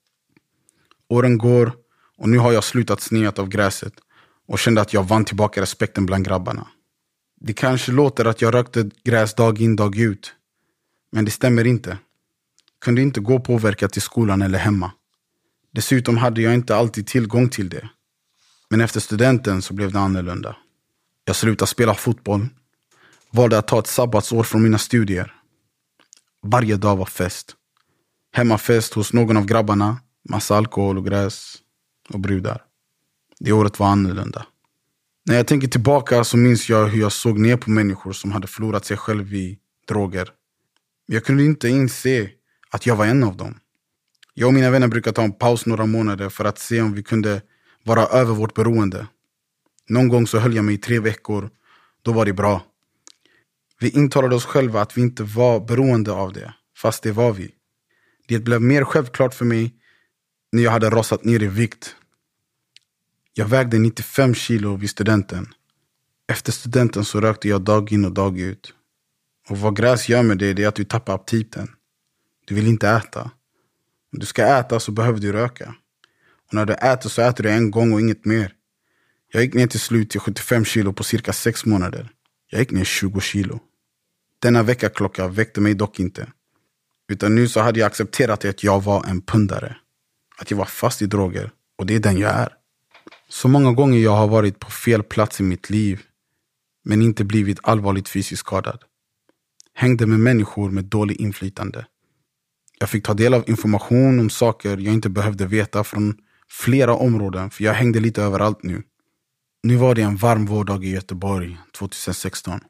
Åren 1.09 1.39
går 1.39 1.73
och 2.17 2.29
nu 2.29 2.39
har 2.39 2.53
jag 2.53 2.65
slutat 2.65 3.01
sneat 3.01 3.39
av 3.39 3.49
gräset 3.49 3.95
och 4.49 4.59
kände 4.59 4.81
att 4.81 4.93
jag 4.93 5.03
vann 5.03 5.25
tillbaka 5.25 5.63
respekten 5.63 6.07
bland 6.07 6.25
grabbarna. 6.25 6.67
Det 7.41 7.53
kanske 7.53 7.93
låter 7.93 8.25
att 8.25 8.43
jag 8.43 8.55
rökte 8.55 8.91
gräs 9.05 9.35
dag 9.35 9.61
in 9.61 9.77
dag 9.77 9.97
ut. 9.97 10.35
Men 11.13 11.25
det 11.25 11.31
stämmer 11.31 11.67
inte. 11.67 11.99
Kunde 12.81 13.03
inte 13.03 13.21
gå 13.21 13.41
påverkat 13.41 13.93
till 13.93 14.03
skolan 14.03 14.43
eller 14.43 14.59
hemma. 14.59 14.93
Dessutom 15.71 16.17
hade 16.17 16.43
jag 16.43 16.55
inte 16.55 16.77
alltid 16.77 17.07
tillgång 17.07 17.49
till 17.49 17.69
det. 17.69 17.89
Men 18.71 18.81
efter 18.81 19.01
studenten 19.01 19.63
så 19.63 19.75
blev 19.75 19.93
det 19.93 19.99
annorlunda. 19.99 20.57
Jag 21.25 21.37
slutade 21.37 21.69
spela 21.69 21.95
fotboll. 21.95 22.49
Valde 23.31 23.59
att 23.59 23.69
ta 23.69 23.79
ett 23.79 23.87
sabbatsår 23.87 24.43
från 24.43 24.63
mina 24.63 24.79
studier. 24.79 25.35
Varje 26.43 26.77
dag 26.77 26.97
var 26.97 27.07
fest. 27.07 27.57
Hemmafest 28.33 28.95
hos 28.95 29.13
någon 29.13 29.37
av 29.37 29.47
grabbarna. 29.47 30.01
Massa 30.29 30.57
alkohol 30.57 30.99
och 30.99 31.07
gräs 31.07 31.57
och 32.09 32.21
brudar. 32.21 32.63
Det 33.39 33.53
året 33.53 33.79
var 33.79 33.87
annorlunda. 33.87 34.47
När 35.27 35.37
jag 35.37 35.47
tänker 35.47 35.69
tillbaka 35.69 36.25
så 36.25 36.37
minns 36.37 36.69
jag 36.69 36.87
hur 36.87 37.01
jag 37.01 37.13
såg 37.13 37.39
ner 37.39 37.57
på 37.57 37.71
människor 37.71 38.13
som 38.13 38.33
hade 38.33 38.47
förlorat 38.47 38.85
sig 38.85 38.97
själv 38.97 39.35
i 39.35 39.59
droger. 39.89 40.29
Jag 41.07 41.25
kunde 41.25 41.45
inte 41.45 41.69
inse 41.69 42.31
att 42.71 42.87
jag 42.87 42.97
var 42.97 43.07
en 43.07 43.25
av 43.25 43.37
dem. 43.37 43.59
Jag 44.35 44.47
och 44.47 44.55
mina 44.55 44.71
vänner 44.71 44.89
brukade 44.89 45.15
ta 45.15 45.23
en 45.23 45.33
paus 45.33 45.67
några 45.67 45.87
månader 45.87 46.29
för 46.29 46.45
att 46.45 46.59
se 46.59 46.81
om 46.81 46.93
vi 46.93 47.03
kunde 47.03 47.43
vara 47.87 48.07
över 48.07 48.35
vårt 48.35 48.55
beroende. 48.55 49.07
Någon 49.89 50.09
gång 50.09 50.27
så 50.27 50.39
höll 50.39 50.55
jag 50.55 50.65
mig 50.65 50.75
i 50.75 50.79
tre 50.79 51.01
veckor. 51.01 51.51
Då 52.03 52.13
var 52.13 52.25
det 52.25 52.33
bra. 52.33 52.63
Vi 53.81 53.89
intalade 53.89 54.35
oss 54.35 54.45
själva 54.45 54.81
att 54.81 54.99
vi 54.99 55.03
inte 55.03 55.23
var 55.23 55.61
beroende 55.61 56.13
av 56.13 56.33
det, 56.33 56.55
fast 56.77 57.03
det 57.03 57.13
var 57.13 57.33
vi. 57.33 57.51
Det 58.29 58.39
blev 58.39 58.63
mer 58.63 58.85
självklart 58.85 59.35
för 59.35 59.45
mig 59.45 59.75
när 60.53 60.63
jag 60.63 60.71
hade 60.71 60.91
rasat 60.91 61.25
ner 61.25 61.43
i 61.43 61.47
vikt. 61.47 61.97
Jag 63.35 63.47
vägde 63.47 63.79
95 63.79 64.35
kilo 64.35 64.77
vid 64.77 64.91
studenten. 64.91 65.47
Efter 66.29 66.53
studenten 66.53 67.05
så 67.05 67.21
rökte 67.21 67.49
jag 67.49 67.63
dag 67.63 67.93
in 67.93 68.05
och 68.05 68.13
dag 68.13 68.39
ut. 68.39 68.75
Och 69.49 69.59
vad 69.59 69.77
gräs 69.77 70.09
gör 70.09 70.23
med 70.23 70.39
det, 70.39 70.53
det 70.53 70.65
är 70.65 70.69
att 70.69 70.75
du 70.75 70.85
tappar 70.85 71.15
aptiten. 71.15 71.69
Du 72.47 72.55
vill 72.55 72.67
inte 72.67 72.89
äta. 72.89 73.23
Om 74.13 74.19
du 74.19 74.27
ska 74.27 74.47
äta 74.47 74.81
så 74.81 74.93
behöver 74.93 75.21
du 75.21 75.33
röka. 75.33 75.75
När 76.57 76.67
du 76.67 76.73
äter 76.73 77.09
så 77.09 77.23
äter 77.23 77.45
du 77.45 77.51
en 77.51 77.71
gång 77.71 77.93
och 77.93 78.01
inget 78.01 78.25
mer. 78.25 78.53
Jag 79.33 79.43
gick 79.43 79.55
ner 79.55 79.67
till 79.67 79.81
slut 79.81 80.11
till 80.11 80.21
75 80.21 80.65
kilo 80.65 80.93
på 80.93 81.05
cirka 81.05 81.33
6 81.33 81.65
månader. 81.65 82.11
Jag 82.51 82.59
gick 82.59 82.71
ner 82.71 82.85
20 82.85 83.21
kilo. 83.21 83.61
Denna 84.43 84.63
veckaklocka 84.63 85.29
väckte 85.29 85.61
mig 85.61 85.75
dock 85.75 86.01
inte. 86.01 86.33
Utan 87.13 87.35
nu 87.35 87.49
så 87.49 87.61
hade 87.61 87.81
jag 87.81 87.87
accepterat 87.87 88.45
att 88.45 88.65
jag 88.65 88.83
var 88.83 89.05
en 89.05 89.23
pundare. 89.23 89.77
Att 90.39 90.51
jag 90.51 90.59
var 90.59 90.65
fast 90.65 91.03
i 91.03 91.07
droger. 91.07 91.51
Och 91.79 91.87
det 91.87 91.95
är 91.95 92.01
den 92.01 92.19
jag 92.19 92.31
är. 92.31 92.49
Så 93.29 93.49
många 93.49 93.73
gånger 93.73 93.99
jag 93.99 94.17
har 94.17 94.29
varit 94.29 94.59
på 94.59 94.71
fel 94.71 95.03
plats 95.03 95.41
i 95.41 95.43
mitt 95.43 95.71
liv. 95.71 96.03
Men 96.85 97.03
inte 97.03 97.25
blivit 97.25 97.59
allvarligt 97.63 98.09
fysiskt 98.09 98.41
skadad. 98.41 98.83
Hängde 99.75 100.07
med 100.07 100.21
människor 100.21 100.71
med 100.71 100.85
dåligt 100.85 101.21
inflytande. 101.21 101.87
Jag 102.79 102.91
fick 102.91 103.05
ta 103.07 103.15
del 103.15 103.35
av 103.35 103.45
information 103.47 104.21
om 104.21 104.31
saker 104.31 104.77
jag 104.77 104.95
inte 104.95 105.09
behövde 105.09 105.47
veta 105.47 105.85
från 105.85 106.17
flera 106.51 106.95
områden, 106.95 107.51
för 107.51 107.65
jag 107.65 107.75
hängde 107.75 108.01
lite 108.01 108.23
överallt 108.23 108.63
nu. 108.63 108.83
Nu 109.63 109.77
var 109.77 109.95
det 109.95 110.03
en 110.03 110.17
varm 110.17 110.47
vårdag 110.47 110.85
i 110.85 110.91
Göteborg 110.91 111.59
2016. 111.79 112.61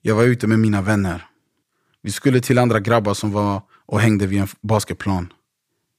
Jag 0.00 0.14
var 0.14 0.24
ute 0.24 0.46
med 0.46 0.58
mina 0.58 0.82
vänner. 0.82 1.26
Vi 2.02 2.12
skulle 2.12 2.40
till 2.40 2.58
andra 2.58 2.80
grabbar 2.80 3.14
som 3.14 3.32
var 3.32 3.62
och 3.70 4.00
hängde 4.00 4.26
vid 4.26 4.40
en 4.40 4.48
basketplan. 4.60 5.32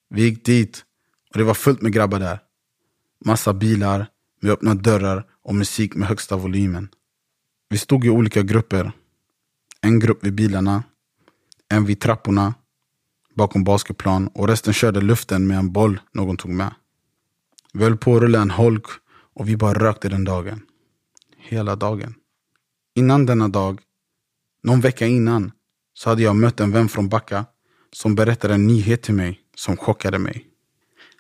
Vi 0.10 0.22
gick 0.22 0.46
dit 0.46 0.84
och 1.32 1.38
det 1.38 1.44
var 1.44 1.54
fullt 1.54 1.82
med 1.82 1.94
grabbar 1.94 2.20
där. 2.20 2.40
Massa 3.26 3.54
bilar 3.54 4.08
med 4.42 4.52
öppna 4.52 4.76
dörrar 4.76 5.26
och 5.44 5.56
musik 5.56 5.96
med 5.96 6.08
högsta 6.08 6.38
volymen. 6.38 6.90
Vi 7.70 7.78
stod 7.78 8.06
i 8.06 8.10
olika 8.10 8.42
grupper. 8.42 8.92
En 9.82 10.00
grupp 10.00 10.26
vid 10.26 10.36
bilarna, 10.36 10.84
en 11.70 11.86
vid 11.86 12.00
trapporna 12.00 12.54
bakom 13.36 13.64
basketplan 13.64 14.28
och 14.28 14.48
resten 14.48 14.74
körde 14.74 15.02
luften 15.02 15.48
med 15.48 15.58
en 15.58 15.72
boll 15.72 16.00
någon 16.14 16.38
tog 16.38 16.52
med. 16.52 16.74
Vi 17.74 17.84
höll 17.84 17.98
på 17.98 18.16
att 18.16 18.22
rulla 18.22 18.42
en 18.42 18.52
holk 18.52 18.86
och 19.36 19.50
vi 19.50 19.58
bara 19.58 19.80
rökte 19.80 20.10
den 20.10 20.24
dagen. 20.24 20.62
Hela 21.38 21.76
dagen. 21.76 22.16
Innan 22.96 23.26
denna 23.26 23.48
dag, 23.48 23.82
någon 24.64 24.82
vecka 24.82 25.08
innan, 25.08 25.52
så 25.94 26.10
hade 26.10 26.22
jag 26.22 26.36
mött 26.36 26.60
en 26.60 26.72
vän 26.72 26.90
från 26.90 27.10
Backa 27.10 27.46
som 27.92 28.16
berättade 28.16 28.54
en 28.54 28.68
nyhet 28.68 29.02
till 29.02 29.14
mig 29.14 29.40
som 29.56 29.78
chockade 29.78 30.20
mig. 30.20 30.46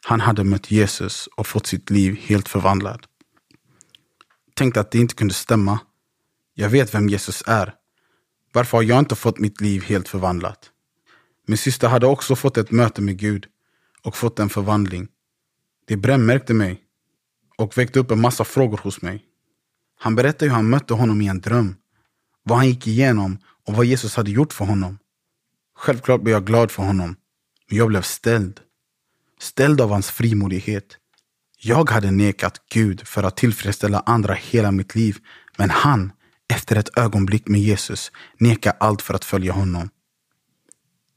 Han 0.01 0.19
hade 0.19 0.43
mött 0.43 0.71
Jesus 0.71 1.27
och 1.27 1.47
fått 1.47 1.65
sitt 1.65 1.89
liv 1.89 2.15
helt 2.21 2.49
förvandlat. 2.49 2.99
Tänkte 4.53 4.79
att 4.79 4.91
det 4.91 4.99
inte 4.99 5.15
kunde 5.15 5.33
stämma. 5.33 5.79
Jag 6.53 6.69
vet 6.69 6.93
vem 6.93 7.09
Jesus 7.09 7.43
är. 7.47 7.73
Varför 8.53 8.77
har 8.77 8.83
jag 8.83 8.99
inte 8.99 9.15
fått 9.15 9.39
mitt 9.39 9.61
liv 9.61 9.83
helt 9.83 10.07
förvandlat? 10.09 10.71
Min 11.47 11.57
syster 11.57 11.87
hade 11.87 12.07
också 12.07 12.35
fått 12.35 12.57
ett 12.57 12.71
möte 12.71 13.01
med 13.01 13.17
Gud 13.17 13.45
och 14.03 14.15
fått 14.15 14.39
en 14.39 14.49
förvandling. 14.49 15.07
Det 15.89 15.97
brännmärkte 15.97 16.53
mig 16.53 16.81
och 17.57 17.77
väckte 17.77 17.99
upp 17.99 18.11
en 18.11 18.21
massa 18.21 18.43
frågor 18.43 18.77
hos 18.77 19.01
mig. 19.01 19.23
Han 19.99 20.15
berättade 20.15 20.45
hur 20.45 20.55
han 20.55 20.69
mötte 20.69 20.93
honom 20.93 21.21
i 21.21 21.27
en 21.27 21.41
dröm, 21.41 21.75
vad 22.43 22.57
han 22.57 22.67
gick 22.67 22.87
igenom 22.87 23.37
och 23.67 23.73
vad 23.73 23.85
Jesus 23.85 24.15
hade 24.15 24.31
gjort 24.31 24.53
för 24.53 24.65
honom. 24.65 24.97
Självklart 25.75 26.21
blev 26.21 26.33
jag 26.33 26.45
glad 26.45 26.71
för 26.71 26.83
honom, 26.83 27.15
men 27.69 27.77
jag 27.77 27.87
blev 27.87 28.01
ställd. 28.01 28.59
Ställd 29.39 29.81
av 29.81 29.89
hans 29.89 30.11
frimodighet. 30.11 30.97
Jag 31.57 31.89
hade 31.89 32.11
nekat 32.11 32.61
Gud 32.71 33.07
för 33.07 33.23
att 33.23 33.37
tillfredsställa 33.37 33.99
andra 33.99 34.33
hela 34.33 34.71
mitt 34.71 34.95
liv, 34.95 35.17
men 35.57 35.69
han, 35.69 36.11
efter 36.53 36.75
ett 36.75 36.97
ögonblick 36.97 37.47
med 37.47 37.61
Jesus, 37.61 38.11
nekade 38.37 38.77
allt 38.79 39.01
för 39.01 39.13
att 39.13 39.25
följa 39.25 39.53
honom. 39.53 39.89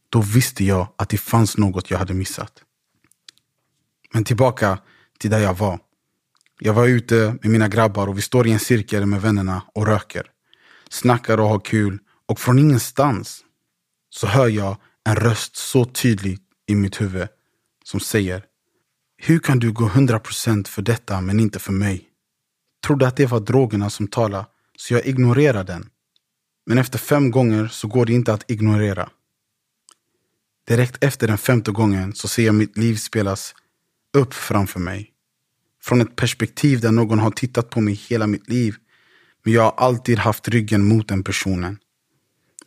Då 0.09 0.21
visste 0.21 0.65
jag 0.65 0.89
att 0.97 1.09
det 1.09 1.19
fanns 1.19 1.57
något 1.57 1.91
jag 1.91 1.99
hade 1.99 2.15
missat. 2.15 2.65
Men 4.13 4.25
tillbaka 4.25 4.79
till 5.19 5.31
där 5.31 5.39
jag 5.39 5.55
var. 5.55 5.79
Jag 6.59 6.75
var 6.75 6.87
ute 6.87 7.37
med 7.43 7.51
mina 7.51 7.69
grabbar 7.69 8.07
och 8.07 8.19
vi 8.19 8.23
står 8.23 8.47
i 8.47 8.53
en 8.53 8.59
cirkel 8.59 9.07
med 9.07 9.23
vännerna 9.23 9.63
och 9.75 9.87
röker. 9.87 10.27
Snackar 10.91 11.41
och 11.41 11.49
har 11.49 11.61
kul 11.61 11.99
och 12.27 12.41
från 12.41 12.59
ingenstans 12.59 13.45
så 14.11 14.27
hör 14.27 14.49
jag 14.49 14.77
en 15.05 15.17
röst 15.17 15.57
så 15.57 15.85
tydligt 15.85 16.43
i 16.67 16.75
mitt 16.75 17.01
huvud 17.01 17.29
som 17.85 18.01
säger 18.01 18.45
Hur 19.17 19.39
kan 19.39 19.59
du 19.59 19.73
gå 19.73 19.89
100% 19.89 20.69
för 20.69 20.83
detta 20.83 21.21
men 21.21 21.41
inte 21.41 21.59
för 21.59 21.73
mig? 21.73 22.09
Trodde 22.87 23.07
att 23.07 23.17
det 23.17 23.27
var 23.27 23.41
drogerna 23.41 23.91
som 23.91 24.09
talade, 24.09 24.47
så 24.79 24.95
jag 24.95 25.07
ignorerade 25.07 25.73
den. 25.73 25.89
Men 26.67 26.79
efter 26.79 26.99
fem 26.99 27.31
gånger 27.31 27.69
så 27.69 27.89
går 27.89 28.07
det 28.07 28.13
inte 28.13 28.33
att 28.33 28.51
ignorera. 28.51 29.11
Direkt 30.69 31.05
efter 31.05 31.27
den 31.27 31.39
femte 31.39 31.71
gången 31.71 32.15
så 32.15 32.29
ser 32.29 32.47
jag 32.47 32.55
mitt 32.55 32.77
liv 32.77 32.97
spelas 32.97 33.55
upp 34.13 34.35
framför 34.35 34.81
mig. 34.81 35.13
Från 35.83 36.01
ett 36.01 36.17
perspektiv 36.17 36.81
där 36.81 36.93
någon 36.93 37.19
har 37.19 37.31
tittat 37.31 37.71
på 37.71 37.81
mig 37.81 37.95
hela 37.95 38.27
mitt 38.27 38.49
liv. 38.49 38.75
Men 39.45 39.55
jag 39.55 39.63
har 39.63 39.75
alltid 39.77 40.19
haft 40.19 40.49
ryggen 40.49 40.85
mot 40.85 41.09
den 41.09 41.25
personen. 41.25 41.79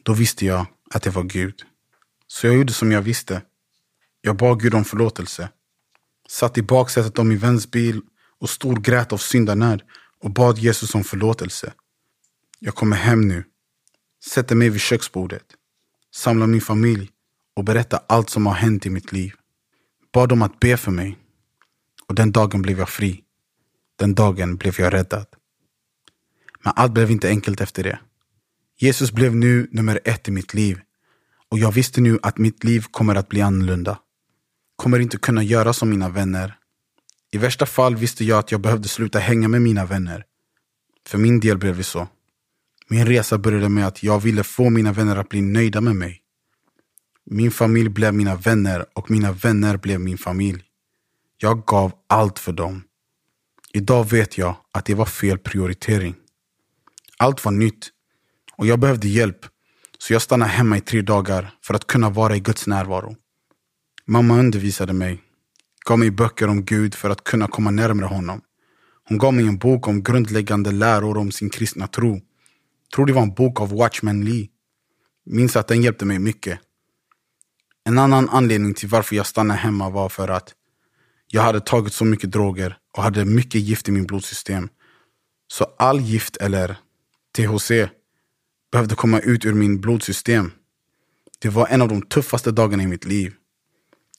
Då 0.03 0.13
visste 0.13 0.45
jag 0.45 0.65
att 0.91 1.03
det 1.03 1.09
var 1.09 1.23
Gud. 1.23 1.63
Så 2.27 2.47
jag 2.47 2.55
gjorde 2.55 2.73
som 2.73 2.91
jag 2.91 3.01
visste. 3.01 3.41
Jag 4.21 4.37
bad 4.37 4.61
Gud 4.61 4.73
om 4.73 4.85
förlåtelse. 4.85 5.49
Satt 6.29 6.57
i 6.57 6.61
baksätet 6.61 7.19
av 7.19 7.25
min 7.25 7.37
väns 7.37 7.71
bil 7.71 8.01
och 8.39 8.49
storgrät 8.49 9.13
av 9.13 9.17
syndanöd 9.17 9.81
och 10.21 10.31
bad 10.31 10.57
Jesus 10.57 10.95
om 10.95 11.03
förlåtelse. 11.03 11.73
Jag 12.59 12.75
kommer 12.75 12.97
hem 12.97 13.27
nu, 13.27 13.43
sätter 14.25 14.55
mig 14.55 14.69
vid 14.69 14.81
köksbordet, 14.81 15.45
samlar 16.15 16.47
min 16.47 16.61
familj 16.61 17.09
och 17.55 17.63
berättar 17.63 17.99
allt 18.07 18.29
som 18.29 18.45
har 18.45 18.53
hänt 18.53 18.85
i 18.85 18.89
mitt 18.89 19.11
liv. 19.11 19.33
Bad 20.13 20.29
dem 20.29 20.41
att 20.41 20.59
be 20.59 20.77
för 20.77 20.91
mig. 20.91 21.17
Och 22.07 22.15
den 22.15 22.31
dagen 22.31 22.61
blev 22.61 22.79
jag 22.79 22.89
fri. 22.89 23.21
Den 23.99 24.15
dagen 24.15 24.55
blev 24.55 24.75
jag 24.79 24.93
räddad. 24.93 25.25
Men 26.63 26.73
allt 26.75 26.93
blev 26.93 27.11
inte 27.11 27.29
enkelt 27.29 27.61
efter 27.61 27.83
det. 27.83 27.99
Jesus 28.77 29.11
blev 29.11 29.35
nu 29.35 29.67
nummer 29.71 29.99
ett 30.03 30.27
i 30.27 30.31
mitt 30.31 30.53
liv. 30.53 30.79
Och 31.51 31.59
jag 31.59 31.71
visste 31.71 32.01
nu 32.01 32.19
att 32.21 32.37
mitt 32.37 32.63
liv 32.63 32.85
kommer 32.91 33.15
att 33.15 33.29
bli 33.29 33.41
annorlunda. 33.41 33.99
Kommer 34.75 34.99
inte 34.99 35.17
kunna 35.17 35.43
göra 35.43 35.73
som 35.73 35.89
mina 35.89 36.09
vänner. 36.09 36.57
I 37.31 37.37
värsta 37.37 37.65
fall 37.65 37.95
visste 37.95 38.25
jag 38.25 38.39
att 38.39 38.51
jag 38.51 38.61
behövde 38.61 38.87
sluta 38.87 39.19
hänga 39.19 39.47
med 39.47 39.61
mina 39.61 39.85
vänner. 39.85 40.23
För 41.07 41.17
min 41.17 41.39
del 41.39 41.57
blev 41.57 41.77
det 41.77 41.83
så. 41.83 42.07
Min 42.87 43.05
resa 43.05 43.37
började 43.37 43.69
med 43.69 43.87
att 43.87 44.03
jag 44.03 44.19
ville 44.19 44.43
få 44.43 44.69
mina 44.69 44.93
vänner 44.93 45.15
att 45.15 45.29
bli 45.29 45.41
nöjda 45.41 45.81
med 45.81 45.95
mig. 45.95 46.21
Min 47.25 47.51
familj 47.51 47.89
blev 47.89 48.13
mina 48.13 48.35
vänner 48.35 48.85
och 48.93 49.11
mina 49.11 49.31
vänner 49.31 49.77
blev 49.77 49.99
min 49.99 50.17
familj. 50.17 50.63
Jag 51.37 51.65
gav 51.65 51.91
allt 52.07 52.39
för 52.39 52.51
dem. 52.51 52.83
Idag 53.73 54.09
vet 54.09 54.37
jag 54.37 54.55
att 54.71 54.85
det 54.85 54.93
var 54.93 55.05
fel 55.05 55.37
prioritering. 55.37 56.15
Allt 57.17 57.45
var 57.45 57.51
nytt 57.51 57.89
och 58.57 58.67
jag 58.67 58.79
behövde 58.79 59.07
hjälp. 59.07 59.45
Så 59.97 60.13
jag 60.13 60.21
stannade 60.21 60.51
hemma 60.51 60.77
i 60.77 60.81
tre 60.81 61.01
dagar 61.01 61.53
för 61.63 61.73
att 61.73 61.87
kunna 61.87 62.09
vara 62.09 62.35
i 62.35 62.39
Guds 62.39 62.67
närvaro. 62.67 63.15
Mamma 64.05 64.39
undervisade 64.39 64.93
mig, 64.93 65.21
gav 65.85 65.99
mig 65.99 66.11
böcker 66.11 66.47
om 66.47 66.65
Gud 66.65 66.95
för 66.95 67.09
att 67.09 67.23
kunna 67.23 67.47
komma 67.47 67.71
närmare 67.71 68.05
honom. 68.05 68.41
Hon 69.09 69.17
gav 69.17 69.33
mig 69.33 69.47
en 69.47 69.57
bok 69.57 69.87
om 69.87 70.03
grundläggande 70.03 70.71
läror 70.71 71.17
om 71.17 71.31
sin 71.31 71.49
kristna 71.49 71.87
tro. 71.87 72.21
Tror 72.95 73.05
det 73.05 73.13
var 73.13 73.21
en 73.21 73.33
bok 73.33 73.61
av 73.61 73.69
Watchman 73.69 74.25
Lee. 74.25 74.47
Minns 75.25 75.55
att 75.55 75.67
den 75.67 75.81
hjälpte 75.81 76.05
mig 76.05 76.19
mycket. 76.19 76.59
En 77.83 77.97
annan 77.97 78.29
anledning 78.29 78.73
till 78.73 78.89
varför 78.89 79.15
jag 79.15 79.25
stannade 79.25 79.59
hemma 79.59 79.89
var 79.89 80.09
för 80.09 80.27
att 80.27 80.53
jag 81.27 81.41
hade 81.41 81.59
tagit 81.59 81.93
så 81.93 82.05
mycket 82.05 82.31
droger 82.31 82.77
och 82.97 83.03
hade 83.03 83.25
mycket 83.25 83.61
gift 83.61 83.89
i 83.89 83.91
min 83.91 84.05
blodsystem. 84.05 84.69
Så 85.47 85.63
all 85.77 86.01
gift, 86.01 86.37
eller 86.37 86.77
THC, 87.37 87.71
behövde 88.71 88.95
komma 88.95 89.19
ut 89.19 89.45
ur 89.45 89.53
min 89.53 89.81
blodsystem. 89.81 90.51
Det 91.39 91.49
var 91.49 91.67
en 91.67 91.81
av 91.81 91.87
de 91.87 92.01
tuffaste 92.01 92.51
dagarna 92.51 92.83
i 92.83 92.87
mitt 92.87 93.05
liv. 93.05 93.33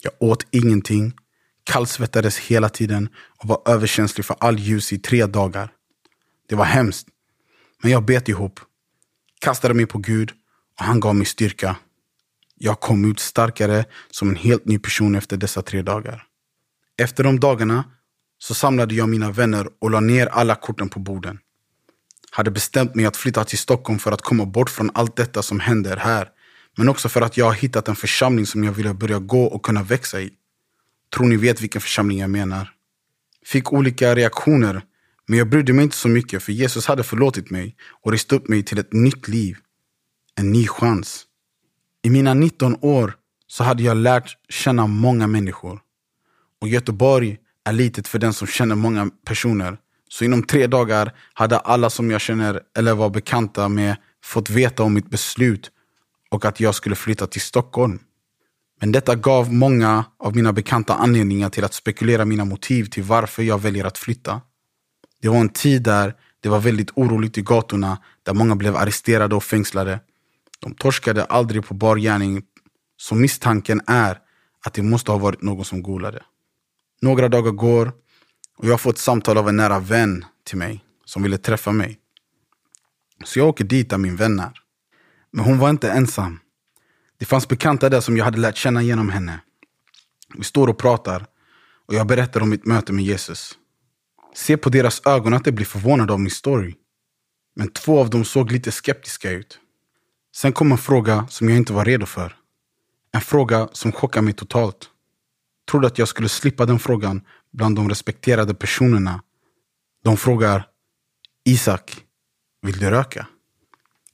Jag 0.02 0.12
åt 0.20 0.46
ingenting, 0.50 1.12
kallsvettades 1.64 2.38
hela 2.38 2.68
tiden 2.68 3.08
och 3.38 3.48
var 3.48 3.62
överkänslig 3.66 4.24
för 4.24 4.36
all 4.40 4.58
ljus 4.58 4.92
i 4.92 4.98
tre 4.98 5.26
dagar. 5.26 5.72
Det 6.48 6.54
var 6.54 6.64
hemskt. 6.64 7.08
Men 7.82 7.90
jag 7.90 8.04
bet 8.04 8.28
ihop, 8.28 8.60
kastade 9.40 9.74
mig 9.74 9.86
på 9.86 9.98
Gud 9.98 10.32
och 10.78 10.84
han 10.84 11.00
gav 11.00 11.14
mig 11.14 11.26
styrka. 11.26 11.76
Jag 12.54 12.80
kom 12.80 13.10
ut 13.10 13.20
starkare 13.20 13.84
som 14.10 14.30
en 14.30 14.36
helt 14.36 14.64
ny 14.64 14.78
person 14.78 15.14
efter 15.14 15.36
dessa 15.36 15.62
tre 15.62 15.82
dagar. 15.82 16.26
Efter 16.98 17.24
de 17.24 17.40
dagarna 17.40 17.84
så 18.38 18.54
samlade 18.54 18.94
jag 18.94 19.08
mina 19.08 19.30
vänner 19.30 19.68
och 19.78 19.90
la 19.90 20.00
ner 20.00 20.26
alla 20.26 20.54
korten 20.54 20.88
på 20.88 21.00
borden. 21.00 21.38
Hade 22.30 22.50
bestämt 22.50 22.94
mig 22.94 23.06
att 23.06 23.16
flytta 23.16 23.44
till 23.44 23.58
Stockholm 23.58 23.98
för 23.98 24.12
att 24.12 24.22
komma 24.22 24.46
bort 24.46 24.70
från 24.70 24.90
allt 24.94 25.16
detta 25.16 25.42
som 25.42 25.60
händer 25.60 25.96
här. 25.96 26.28
Men 26.76 26.88
också 26.88 27.08
för 27.08 27.22
att 27.22 27.36
jag 27.36 27.44
har 27.44 27.52
hittat 27.52 27.88
en 27.88 27.96
församling 27.96 28.46
som 28.46 28.64
jag 28.64 28.72
ville 28.72 28.94
börja 28.94 29.18
gå 29.18 29.44
och 29.44 29.62
kunna 29.62 29.82
växa 29.82 30.20
i. 30.20 30.30
Tror 31.14 31.26
ni 31.26 31.36
vet 31.36 31.60
vilken 31.60 31.80
församling 31.80 32.18
jag 32.18 32.30
menar? 32.30 32.72
Fick 33.44 33.72
olika 33.72 34.14
reaktioner, 34.14 34.82
men 35.26 35.38
jag 35.38 35.48
brydde 35.48 35.72
mig 35.72 35.82
inte 35.82 35.96
så 35.96 36.08
mycket 36.08 36.42
för 36.42 36.52
Jesus 36.52 36.86
hade 36.86 37.02
förlåtit 37.02 37.50
mig 37.50 37.76
och 38.02 38.12
rest 38.12 38.32
upp 38.32 38.48
mig 38.48 38.62
till 38.62 38.78
ett 38.78 38.92
nytt 38.92 39.28
liv. 39.28 39.56
En 40.34 40.52
ny 40.52 40.66
chans. 40.66 41.24
I 42.02 42.10
mina 42.10 42.34
19 42.34 42.76
år 42.80 43.14
så 43.46 43.64
hade 43.64 43.82
jag 43.82 43.96
lärt 43.96 44.36
känna 44.48 44.86
många 44.86 45.26
människor. 45.26 45.80
Och 46.60 46.68
Göteborg 46.68 47.38
är 47.64 47.72
litet 47.72 48.08
för 48.08 48.18
den 48.18 48.32
som 48.32 48.46
känner 48.46 48.74
många 48.74 49.10
personer. 49.24 49.78
Så 50.08 50.24
inom 50.24 50.42
tre 50.42 50.66
dagar 50.66 51.12
hade 51.34 51.58
alla 51.58 51.90
som 51.90 52.10
jag 52.10 52.20
känner 52.20 52.60
eller 52.78 52.94
var 52.94 53.10
bekanta 53.10 53.68
med 53.68 53.96
fått 54.24 54.50
veta 54.50 54.82
om 54.82 54.94
mitt 54.94 55.10
beslut 55.10 55.70
och 56.30 56.44
att 56.44 56.60
jag 56.60 56.74
skulle 56.74 56.96
flytta 56.96 57.26
till 57.26 57.40
Stockholm. 57.40 57.98
Men 58.80 58.92
detta 58.92 59.14
gav 59.14 59.52
många 59.52 60.04
av 60.18 60.36
mina 60.36 60.52
bekanta 60.52 60.94
anledningar 60.94 61.50
till 61.50 61.64
att 61.64 61.74
spekulera 61.74 62.24
mina 62.24 62.44
motiv 62.44 62.84
till 62.84 63.02
varför 63.02 63.42
jag 63.42 63.60
väljer 63.62 63.84
att 63.84 63.98
flytta. 63.98 64.40
Det 65.22 65.28
var 65.28 65.40
en 65.40 65.48
tid 65.48 65.82
där 65.82 66.14
det 66.40 66.48
var 66.48 66.60
väldigt 66.60 66.90
oroligt 66.94 67.38
i 67.38 67.42
gatorna, 67.42 67.98
där 68.22 68.34
många 68.34 68.56
blev 68.56 68.76
arresterade 68.76 69.34
och 69.34 69.44
fängslade. 69.44 70.00
De 70.60 70.74
torskade 70.74 71.24
aldrig 71.24 71.66
på 71.66 71.74
bar 71.74 71.96
gärning, 71.96 72.42
så 72.96 73.14
misstanken 73.14 73.80
är 73.86 74.18
att 74.66 74.74
det 74.74 74.82
måste 74.82 75.10
ha 75.10 75.18
varit 75.18 75.42
någon 75.42 75.64
som 75.64 75.82
golade. 75.82 76.22
Några 77.00 77.28
dagar 77.28 77.50
går 77.50 77.92
och 78.56 78.68
jag 78.68 78.80
får 78.80 78.90
ett 78.90 78.98
samtal 78.98 79.38
av 79.38 79.48
en 79.48 79.56
nära 79.56 79.78
vän 79.78 80.24
till 80.44 80.58
mig 80.58 80.84
som 81.04 81.22
ville 81.22 81.38
träffa 81.38 81.72
mig. 81.72 81.98
Så 83.24 83.38
jag 83.38 83.48
åker 83.48 83.64
dit 83.64 83.90
där 83.90 83.98
min 83.98 84.16
vän 84.16 84.40
är. 84.40 84.52
Men 85.30 85.44
hon 85.44 85.58
var 85.58 85.70
inte 85.70 85.90
ensam. 85.90 86.40
Det 87.18 87.24
fanns 87.24 87.48
bekanta 87.48 87.88
där 87.88 88.00
som 88.00 88.16
jag 88.16 88.24
hade 88.24 88.38
lärt 88.38 88.56
känna 88.56 88.82
genom 88.82 89.08
henne. 89.08 89.40
Vi 90.34 90.44
står 90.44 90.68
och 90.68 90.78
pratar 90.78 91.26
och 91.86 91.94
jag 91.94 92.06
berättar 92.06 92.40
om 92.40 92.50
mitt 92.50 92.66
möte 92.66 92.92
med 92.92 93.04
Jesus. 93.04 93.58
Se 94.34 94.56
på 94.56 94.70
deras 94.70 95.06
ögon 95.06 95.34
att 95.34 95.44
de 95.44 95.52
blir 95.52 95.66
förvånade 95.66 96.12
av 96.12 96.20
min 96.20 96.30
story. 96.30 96.74
Men 97.54 97.68
två 97.68 98.00
av 98.00 98.10
dem 98.10 98.24
såg 98.24 98.52
lite 98.52 98.72
skeptiska 98.72 99.30
ut. 99.30 99.58
Sen 100.36 100.52
kom 100.52 100.72
en 100.72 100.78
fråga 100.78 101.26
som 101.28 101.48
jag 101.48 101.58
inte 101.58 101.72
var 101.72 101.84
redo 101.84 102.06
för. 102.06 102.36
En 103.12 103.20
fråga 103.20 103.68
som 103.72 103.92
chockade 103.92 104.24
mig 104.24 104.34
totalt. 104.34 104.90
Trodde 105.70 105.86
att 105.86 105.98
jag 105.98 106.08
skulle 106.08 106.28
slippa 106.28 106.66
den 106.66 106.78
frågan 106.78 107.20
bland 107.52 107.76
de 107.76 107.88
respekterade 107.88 108.54
personerna. 108.54 109.22
De 110.04 110.16
frågar 110.16 110.66
Isak, 111.44 112.04
vill 112.62 112.78
du 112.78 112.90
röka? 112.90 113.26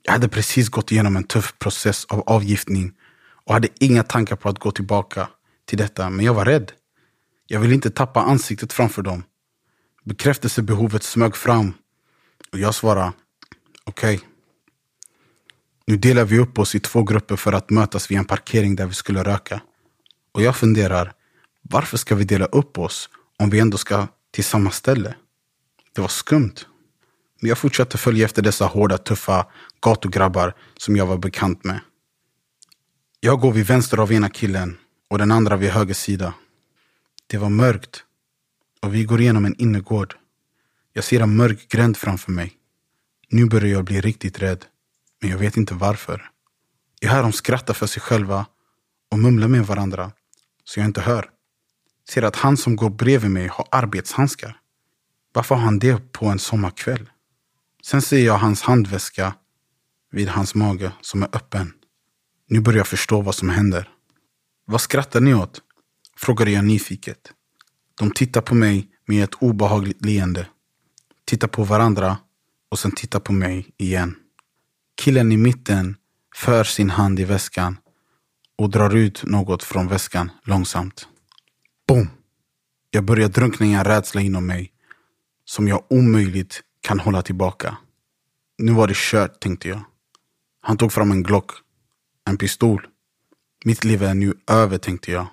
Jag 0.03 0.13
hade 0.13 0.29
precis 0.29 0.69
gått 0.69 0.93
igenom 0.93 1.17
en 1.17 1.25
tuff 1.25 1.59
process 1.59 2.05
av 2.05 2.21
avgiftning 2.21 2.93
och 3.45 3.55
hade 3.55 3.69
inga 3.81 4.03
tankar 4.03 4.37
på 4.37 4.49
att 4.49 4.59
gå 4.59 4.71
tillbaka 4.71 5.29
till 5.65 5.79
detta, 5.79 6.11
men 6.11 6.25
jag 6.25 6.35
var 6.35 6.45
rädd. 6.45 6.73
Jag 7.47 7.61
ville 7.61 7.75
inte 7.75 7.91
tappa 7.91 8.21
ansiktet 8.21 8.73
framför 8.73 9.03
dem. 9.03 9.25
Bekräftelsebehovet 10.05 11.03
smög 11.03 11.37
fram 11.37 11.75
och 12.53 12.59
jag 12.59 12.75
svarade 12.75 13.13
okej. 13.85 14.17
Okay. 14.17 14.29
Nu 15.87 15.97
delar 15.97 16.25
vi 16.25 16.39
upp 16.39 16.59
oss 16.59 16.75
i 16.75 16.81
två 16.81 17.03
grupper 17.03 17.37
för 17.37 17.53
att 17.53 17.71
mötas 17.71 18.11
vid 18.11 18.19
en 18.19 18.25
parkering 18.25 18.77
där 18.77 18.87
vi 18.87 18.95
skulle 18.95 19.23
röka. 19.23 19.61
Och 20.33 20.43
jag 20.43 20.57
funderar, 20.57 21.13
varför 21.73 21.97
ska 21.97 22.15
vi 22.15 22.25
dela 22.25 22.45
upp 22.45 22.79
oss 22.79 23.09
om 23.39 23.51
vi 23.51 23.59
ändå 23.59 23.79
ska 23.79 24.09
till 24.31 24.45
samma 24.45 24.71
ställe? 24.71 25.15
Det 25.93 26.01
var 26.01 26.09
skumt. 26.09 26.55
Men 27.41 27.49
jag 27.49 27.59
fortsatte 27.59 27.99
följa 27.99 28.25
efter 28.25 28.43
dessa 28.43 28.67
hårda, 28.67 28.99
tuffa 28.99 29.47
gatugrabbar 29.81 30.55
som 30.77 30.97
jag 30.97 31.07
var 31.07 31.17
bekant 31.17 31.65
med. 31.65 31.81
Jag 33.21 33.41
går 33.41 33.53
vid 33.53 33.67
vänster 33.67 33.99
av 33.99 34.13
ena 34.13 34.29
killen 34.29 34.79
och 35.09 35.19
den 35.19 35.33
andra 35.33 35.57
vid 35.57 35.71
höger 35.71 35.95
sida. 35.95 36.35
Det 37.27 37.39
var 37.39 37.51
mörkt 37.51 38.05
och 38.81 38.95
vi 38.95 39.05
går 39.05 39.21
igenom 39.21 39.45
en 39.45 39.61
innergård. 39.61 40.15
Jag 40.93 41.05
ser 41.05 41.21
en 41.21 41.37
mörk 41.37 41.69
gränd 41.69 41.97
framför 41.97 42.33
mig. 42.33 42.53
Nu 43.29 43.47
börjar 43.47 43.73
jag 43.73 43.85
bli 43.85 44.01
riktigt 44.01 44.39
rädd, 44.39 44.65
men 45.21 45.31
jag 45.31 45.39
vet 45.39 45.57
inte 45.57 45.75
varför. 45.75 46.31
Jag 47.01 47.11
hör 47.11 47.23
dem 47.23 47.33
skratta 47.33 47.75
för 47.75 47.87
sig 47.87 48.03
själva 48.03 48.47
och 49.11 49.19
mumla 49.19 49.49
med 49.49 49.67
varandra, 49.67 50.13
så 50.65 50.81
jag 50.81 50.87
inte 50.87 51.01
hör. 51.01 51.32
Ser 52.11 52.23
att 52.23 52.37
han 52.37 52.57
som 52.57 52.77
går 52.77 52.91
bredvid 52.91 53.31
mig 53.31 53.47
har 53.47 53.69
arbetshandskar. 53.71 54.57
Varför 55.33 55.55
har 55.55 55.63
han 55.63 55.79
det 55.79 56.13
på 56.13 56.27
en 56.27 56.39
sommarkväll? 56.39 57.11
Sen 57.83 58.03
ser 58.03 58.25
jag 58.27 58.39
hans 58.39 58.63
handväska 58.63 59.35
vid 60.11 60.29
hans 60.29 60.55
mage 60.55 60.93
som 61.01 61.23
är 61.23 61.37
öppen. 61.37 61.73
Nu 62.49 62.61
börjar 62.61 62.79
jag 62.79 62.87
förstå 62.87 63.21
vad 63.21 63.35
som 63.35 63.49
händer. 63.49 63.89
Vad 64.65 64.81
skrattar 64.81 65.21
ni 65.21 65.35
åt? 65.35 65.61
Frågade 66.17 66.51
jag 66.51 66.65
nyfiket. 66.65 67.33
De 67.95 68.11
tittar 68.11 68.41
på 68.41 68.55
mig 68.55 68.89
med 69.07 69.25
ett 69.25 69.35
obehagligt 69.35 70.05
leende. 70.05 70.47
Tittar 71.25 71.49
på 71.49 71.65
varandra 71.65 72.19
och 72.71 72.79
sen 72.79 72.93
tittar 72.93 73.21
på 73.21 73.33
mig 73.33 73.69
igen. 73.77 74.15
Killen 74.97 75.33
i 75.33 75.37
mitten 75.37 75.97
för 76.37 76.65
sin 76.65 76.91
hand 76.91 77.21
i 77.21 77.25
väskan 77.25 77.79
och 78.59 78.71
drar 78.71 78.97
ut 78.97 79.25
något 79.25 79.63
från 79.63 79.89
väskan 79.89 80.31
långsamt. 80.45 81.09
Boom! 81.89 82.09
Jag 82.91 83.05
börjar 83.05 83.29
drunkna 83.29 83.67
i 83.67 83.73
en 83.73 83.85
rädsla 83.85 84.21
inom 84.21 84.47
mig 84.47 84.73
som 85.45 85.69
jag 85.69 85.85
omöjligt 85.89 86.63
kan 86.81 87.01
hålla 87.01 87.23
tillbaka. 87.23 87.77
Nu 88.59 88.73
var 88.73 88.87
det 88.87 88.97
kört, 88.97 89.41
tänkte 89.41 89.69
jag. 89.69 89.81
Han 90.61 90.77
tog 90.77 90.93
fram 90.93 91.11
en 91.11 91.23
Glock, 91.23 91.51
en 92.29 92.37
pistol. 92.37 92.87
Mitt 93.65 93.85
liv 93.85 94.03
är 94.03 94.15
nu 94.15 94.35
över, 94.51 94.79
tänkte 94.79 95.13
jag. 95.13 95.27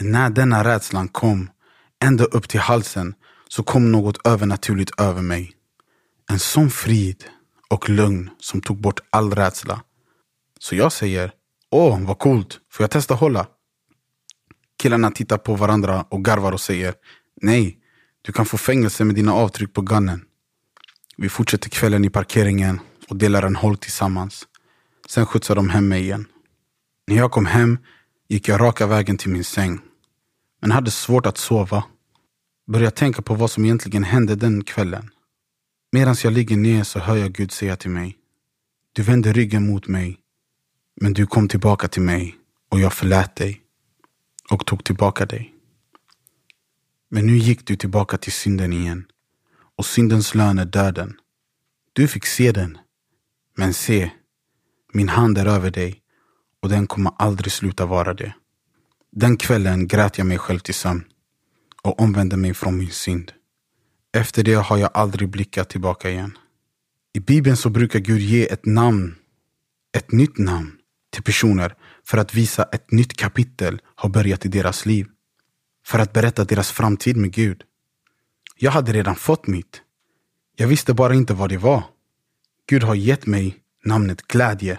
Men 0.00 0.10
när 0.10 0.30
denna 0.30 0.64
rädslan 0.64 1.08
kom, 1.08 1.50
ända 2.04 2.24
upp 2.24 2.48
till 2.48 2.60
halsen, 2.60 3.14
så 3.48 3.62
kom 3.62 3.92
något 3.92 4.26
övernaturligt 4.26 5.00
över 5.00 5.22
mig. 5.22 5.52
En 6.30 6.38
sån 6.38 6.70
frid 6.70 7.24
och 7.68 7.88
lugn 7.88 8.30
som 8.38 8.60
tog 8.60 8.80
bort 8.80 9.00
all 9.10 9.34
rädsla. 9.34 9.82
Så 10.58 10.76
jag 10.76 10.92
säger, 10.92 11.32
åh 11.70 12.00
vad 12.00 12.18
coolt, 12.18 12.60
får 12.70 12.84
jag 12.84 12.90
testa 12.90 13.14
hålla? 13.14 13.46
Killarna 14.80 15.10
tittar 15.10 15.38
på 15.38 15.54
varandra 15.54 16.04
och 16.08 16.24
garvar 16.24 16.52
och 16.52 16.60
säger, 16.60 16.94
nej, 17.42 17.78
du 18.22 18.32
kan 18.32 18.46
få 18.46 18.58
fängelse 18.58 19.04
med 19.04 19.14
dina 19.14 19.34
avtryck 19.34 19.72
på 19.72 19.82
gunnen. 19.82 20.24
Vi 21.16 21.28
fortsätter 21.28 21.70
kvällen 21.70 22.04
i 22.04 22.10
parkeringen 22.10 22.80
och 23.08 23.16
delar 23.16 23.42
en 23.42 23.56
håll 23.56 23.76
tillsammans. 23.76 24.48
Sen 25.08 25.26
skjutsar 25.26 25.54
de 25.54 25.68
hem 25.68 25.88
mig 25.88 26.02
igen. 26.02 26.26
När 27.06 27.16
jag 27.16 27.30
kom 27.30 27.46
hem 27.46 27.78
gick 28.28 28.48
jag 28.48 28.60
raka 28.60 28.86
vägen 28.86 29.16
till 29.16 29.30
min 29.30 29.44
säng. 29.44 29.80
Men 30.60 30.70
hade 30.70 30.90
svårt 30.90 31.26
att 31.26 31.38
sova. 31.38 31.84
Började 32.66 32.96
tänka 32.96 33.22
på 33.22 33.34
vad 33.34 33.50
som 33.50 33.64
egentligen 33.64 34.04
hände 34.04 34.34
den 34.34 34.64
kvällen. 34.64 35.10
Medan 35.92 36.16
jag 36.24 36.32
ligger 36.32 36.56
ner 36.56 36.84
så 36.84 36.98
hör 36.98 37.16
jag 37.16 37.32
Gud 37.32 37.52
säga 37.52 37.76
till 37.76 37.90
mig. 37.90 38.16
Du 38.92 39.02
vände 39.02 39.32
ryggen 39.32 39.66
mot 39.66 39.88
mig. 39.88 40.18
Men 41.00 41.12
du 41.12 41.26
kom 41.26 41.48
tillbaka 41.48 41.88
till 41.88 42.02
mig 42.02 42.36
och 42.70 42.80
jag 42.80 42.92
förlät 42.92 43.36
dig. 43.36 43.62
Och 44.50 44.66
tog 44.66 44.84
tillbaka 44.84 45.26
dig. 45.26 45.54
Men 47.10 47.26
nu 47.26 47.36
gick 47.36 47.66
du 47.66 47.76
tillbaka 47.76 48.18
till 48.18 48.32
synden 48.32 48.72
igen. 48.72 49.06
Och 49.76 49.86
syndens 49.86 50.34
lön 50.34 50.58
är 50.58 50.64
döden. 50.64 51.16
Du 51.92 52.08
fick 52.08 52.26
se 52.26 52.52
den. 52.52 52.78
Men 53.56 53.74
se, 53.74 54.10
min 54.92 55.08
hand 55.08 55.38
är 55.38 55.46
över 55.46 55.70
dig 55.70 56.02
och 56.62 56.68
den 56.68 56.86
kommer 56.86 57.12
aldrig 57.18 57.52
sluta 57.52 57.86
vara 57.86 58.14
det. 58.14 58.34
Den 59.12 59.36
kvällen 59.36 59.88
grät 59.88 60.18
jag 60.18 60.26
mig 60.26 60.38
själv 60.38 60.58
till 60.58 60.74
sömn 60.74 61.04
och 61.82 62.00
omvände 62.00 62.36
mig 62.36 62.54
från 62.54 62.78
min 62.78 62.90
synd. 62.90 63.32
Efter 64.12 64.42
det 64.44 64.54
har 64.54 64.76
jag 64.76 64.90
aldrig 64.94 65.28
blickat 65.28 65.70
tillbaka 65.70 66.10
igen. 66.10 66.38
I 67.12 67.20
Bibeln 67.20 67.56
så 67.56 67.70
brukar 67.70 67.98
Gud 67.98 68.20
ge 68.20 68.52
ett 68.52 68.66
namn, 68.66 69.14
ett 69.96 70.12
nytt 70.12 70.38
namn 70.38 70.76
till 71.10 71.22
personer 71.22 71.74
för 72.10 72.18
att 72.18 72.34
visa 72.34 72.62
ett 72.62 72.90
nytt 72.90 73.16
kapitel 73.16 73.80
har 73.94 74.08
börjat 74.08 74.46
i 74.46 74.48
deras 74.48 74.86
liv. 74.86 75.06
För 75.86 75.98
att 75.98 76.12
berätta 76.12 76.44
deras 76.44 76.70
framtid 76.70 77.16
med 77.16 77.32
Gud. 77.32 77.62
Jag 78.56 78.70
hade 78.70 78.92
redan 78.92 79.16
fått 79.16 79.46
mitt. 79.46 79.82
Jag 80.56 80.68
visste 80.68 80.94
bara 80.94 81.14
inte 81.14 81.34
vad 81.34 81.48
det 81.48 81.58
var. 81.58 81.84
Gud 82.68 82.82
har 82.82 82.94
gett 82.94 83.26
mig 83.26 83.56
namnet 83.84 84.22
glädje. 84.22 84.78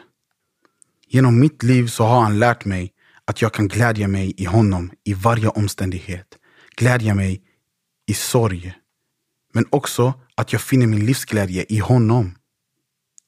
Genom 1.07 1.39
mitt 1.39 1.63
liv 1.63 1.87
så 1.87 2.03
har 2.03 2.21
han 2.21 2.39
lärt 2.39 2.65
mig 2.65 2.93
att 3.25 3.41
jag 3.41 3.53
kan 3.53 3.67
glädja 3.67 4.07
mig 4.07 4.33
i 4.37 4.45
honom 4.45 4.91
i 5.03 5.13
varje 5.13 5.47
omständighet. 5.47 6.37
Glädja 6.75 7.15
mig 7.15 7.41
i 8.07 8.13
sorg. 8.13 8.73
Men 9.53 9.65
också 9.69 10.13
att 10.35 10.53
jag 10.53 10.61
finner 10.61 10.87
min 10.87 11.05
livsglädje 11.05 11.65
i 11.69 11.77
honom. 11.77 12.35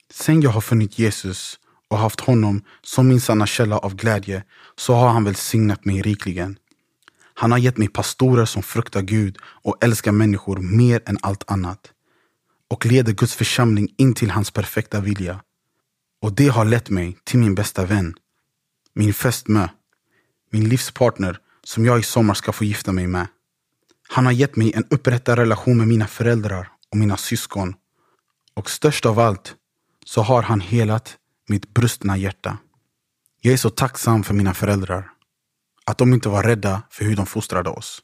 Sen 0.10 0.42
jag 0.42 0.50
har 0.50 0.62
funnit 0.62 1.00
Jesus 1.00 1.60
och 1.94 2.00
haft 2.00 2.20
honom 2.20 2.62
som 2.82 3.08
min 3.08 3.22
sanna 3.22 3.46
källa 3.46 3.78
av 3.78 3.96
glädje 3.96 4.44
så 4.76 4.94
har 4.94 5.10
han 5.10 5.24
välsignat 5.24 5.86
mig 5.86 6.02
rikligen. 6.02 6.58
Han 7.34 7.52
har 7.52 7.58
gett 7.58 7.78
mig 7.78 7.88
pastorer 7.88 8.46
som 8.46 8.64
fruktar 8.64 9.02
Gud 9.02 9.38
och 9.44 9.84
älskar 9.84 10.12
människor 10.12 10.58
mer 10.58 11.02
än 11.06 11.18
allt 11.22 11.52
annat 11.52 11.92
och 12.70 12.86
leder 12.86 13.14
Guds 13.14 13.36
församling 13.36 13.94
in 13.98 14.14
till 14.14 14.32
hans 14.32 14.52
perfekta 14.52 15.02
vilja. 15.02 15.42
Och 16.22 16.34
det 16.34 16.48
har 16.48 16.66
lett 16.66 16.90
mig 16.90 17.18
till 17.24 17.40
min 17.40 17.56
bästa 17.56 17.86
vän, 17.86 18.16
min 18.94 19.14
fästmö, 19.14 19.68
min 20.52 20.70
livspartner 20.70 21.40
som 21.64 21.86
jag 21.86 22.00
i 22.00 22.04
sommar 22.04 22.34
ska 22.34 22.52
få 22.52 22.64
gifta 22.64 22.92
mig 22.92 23.08
med. 23.08 23.28
Han 24.08 24.26
har 24.26 24.34
gett 24.34 24.56
mig 24.56 24.74
en 24.76 24.86
upprättad 24.90 25.40
relation 25.40 25.78
med 25.78 25.88
mina 25.88 26.08
föräldrar 26.08 26.70
och 26.92 26.98
mina 26.98 27.18
syskon. 27.18 27.76
Och 28.54 28.70
störst 28.70 29.06
av 29.06 29.20
allt 29.20 29.56
så 30.06 30.22
har 30.22 30.42
han 30.42 30.62
helat 30.62 31.18
mitt 31.48 31.74
brustna 31.74 32.18
hjärta. 32.18 32.58
Jag 33.42 33.54
är 33.54 33.58
så 33.58 33.70
tacksam 33.70 34.24
för 34.24 34.34
mina 34.34 34.54
föräldrar. 34.54 35.10
Att 35.86 35.98
de 35.98 36.14
inte 36.14 36.30
var 36.30 36.44
rädda 36.44 36.82
för 36.90 37.06
hur 37.06 37.16
de 37.16 37.26
fostrade 37.26 37.70
oss. 37.70 38.02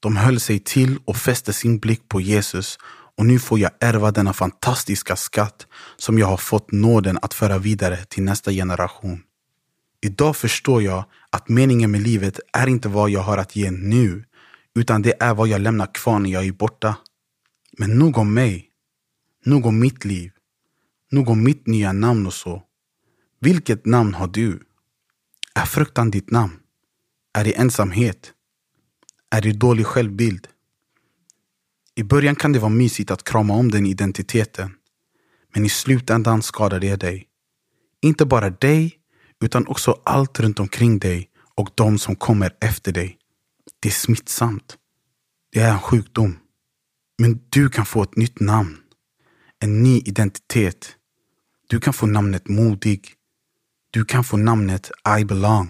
De 0.00 0.16
höll 0.16 0.40
sig 0.40 0.58
till 0.58 0.98
och 1.04 1.16
fäste 1.16 1.52
sin 1.52 1.78
blick 1.78 2.08
på 2.08 2.20
Jesus 2.20 2.78
och 3.16 3.26
nu 3.26 3.38
får 3.38 3.58
jag 3.58 3.70
ärva 3.80 4.10
denna 4.10 4.32
fantastiska 4.32 5.16
skatt 5.16 5.66
som 5.96 6.18
jag 6.18 6.26
har 6.26 6.36
fått 6.36 6.72
nåden 6.72 7.18
att 7.22 7.34
föra 7.34 7.58
vidare 7.58 8.04
till 8.04 8.22
nästa 8.22 8.50
generation. 8.52 9.22
Idag 10.00 10.36
förstår 10.36 10.82
jag 10.82 11.04
att 11.30 11.48
meningen 11.48 11.90
med 11.90 12.00
livet 12.00 12.40
är 12.52 12.66
inte 12.66 12.88
vad 12.88 13.10
jag 13.10 13.20
har 13.20 13.38
att 13.38 13.56
ge 13.56 13.70
nu, 13.70 14.24
utan 14.74 15.02
det 15.02 15.14
är 15.20 15.34
vad 15.34 15.48
jag 15.48 15.60
lämnar 15.60 15.94
kvar 15.94 16.18
när 16.18 16.30
jag 16.30 16.46
är 16.46 16.52
borta. 16.52 16.96
Men 17.78 17.98
nog 17.98 18.18
om 18.18 18.34
mig. 18.34 18.70
Nog 19.44 19.66
om 19.66 19.78
mitt 19.80 20.04
liv. 20.04 20.32
Nog 21.10 21.28
om 21.28 21.44
mitt 21.44 21.66
nya 21.66 21.92
namn 21.92 22.26
och 22.26 22.34
så. 22.34 22.62
Vilket 23.40 23.86
namn 23.86 24.14
har 24.14 24.26
du? 24.26 24.60
Är 25.54 25.66
fruktan 25.66 26.10
ditt 26.10 26.30
namn? 26.30 26.60
Är 27.32 27.44
det 27.44 27.58
ensamhet? 27.58 28.32
Är 29.30 29.40
det 29.40 29.52
dålig 29.52 29.86
självbild? 29.86 30.48
I 31.94 32.02
början 32.02 32.36
kan 32.36 32.52
det 32.52 32.58
vara 32.58 32.70
mysigt 32.70 33.10
att 33.10 33.24
krama 33.24 33.54
om 33.54 33.70
den 33.70 33.86
identiteten. 33.86 34.74
Men 35.54 35.64
i 35.64 35.68
slutändan 35.68 36.42
skadar 36.42 36.80
det 36.80 36.96
dig. 36.96 37.28
Inte 38.02 38.26
bara 38.26 38.50
dig, 38.50 38.98
utan 39.40 39.66
också 39.66 40.00
allt 40.04 40.40
runt 40.40 40.60
omkring 40.60 40.98
dig 40.98 41.30
och 41.54 41.70
de 41.74 41.98
som 41.98 42.16
kommer 42.16 42.56
efter 42.60 42.92
dig. 42.92 43.18
Det 43.80 43.88
är 43.88 43.92
smittsamt. 43.92 44.76
Det 45.52 45.60
är 45.60 45.72
en 45.72 45.80
sjukdom. 45.80 46.38
Men 47.18 47.40
du 47.48 47.68
kan 47.68 47.86
få 47.86 48.02
ett 48.02 48.16
nytt 48.16 48.40
namn. 48.40 48.76
En 49.58 49.82
ny 49.82 49.98
identitet. 49.98 50.95
Du 51.68 51.80
kan 51.80 51.92
få 51.92 52.06
namnet 52.06 52.48
modig. 52.48 53.12
Du 53.90 54.04
kan 54.04 54.24
få 54.24 54.36
namnet 54.36 54.90
I 55.20 55.24
belong. 55.24 55.68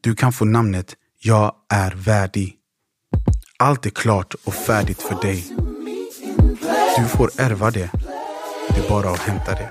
Du 0.00 0.14
kan 0.14 0.32
få 0.32 0.44
namnet 0.44 0.96
Jag 1.18 1.54
är 1.68 1.90
värdig. 1.90 2.56
Allt 3.58 3.86
är 3.86 3.90
klart 3.90 4.34
och 4.44 4.54
färdigt 4.54 5.02
för 5.02 5.22
dig. 5.22 5.56
Du 6.98 7.04
får 7.04 7.30
ärva 7.36 7.70
det. 7.70 7.90
Det 8.68 8.84
är 8.84 8.88
bara 8.88 9.10
att 9.10 9.18
hämta 9.18 9.52
det. 9.52 9.70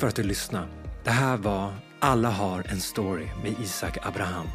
För 0.00 0.06
att 0.06 0.16
du 0.16 0.22
lyssnade. 0.22 0.66
Det 1.04 1.10
här 1.10 1.36
var 1.36 1.72
Alla 2.00 2.30
har 2.30 2.66
en 2.68 2.80
story 2.80 3.26
med 3.42 3.54
Isak 3.62 3.98
Abraham. 4.02 4.46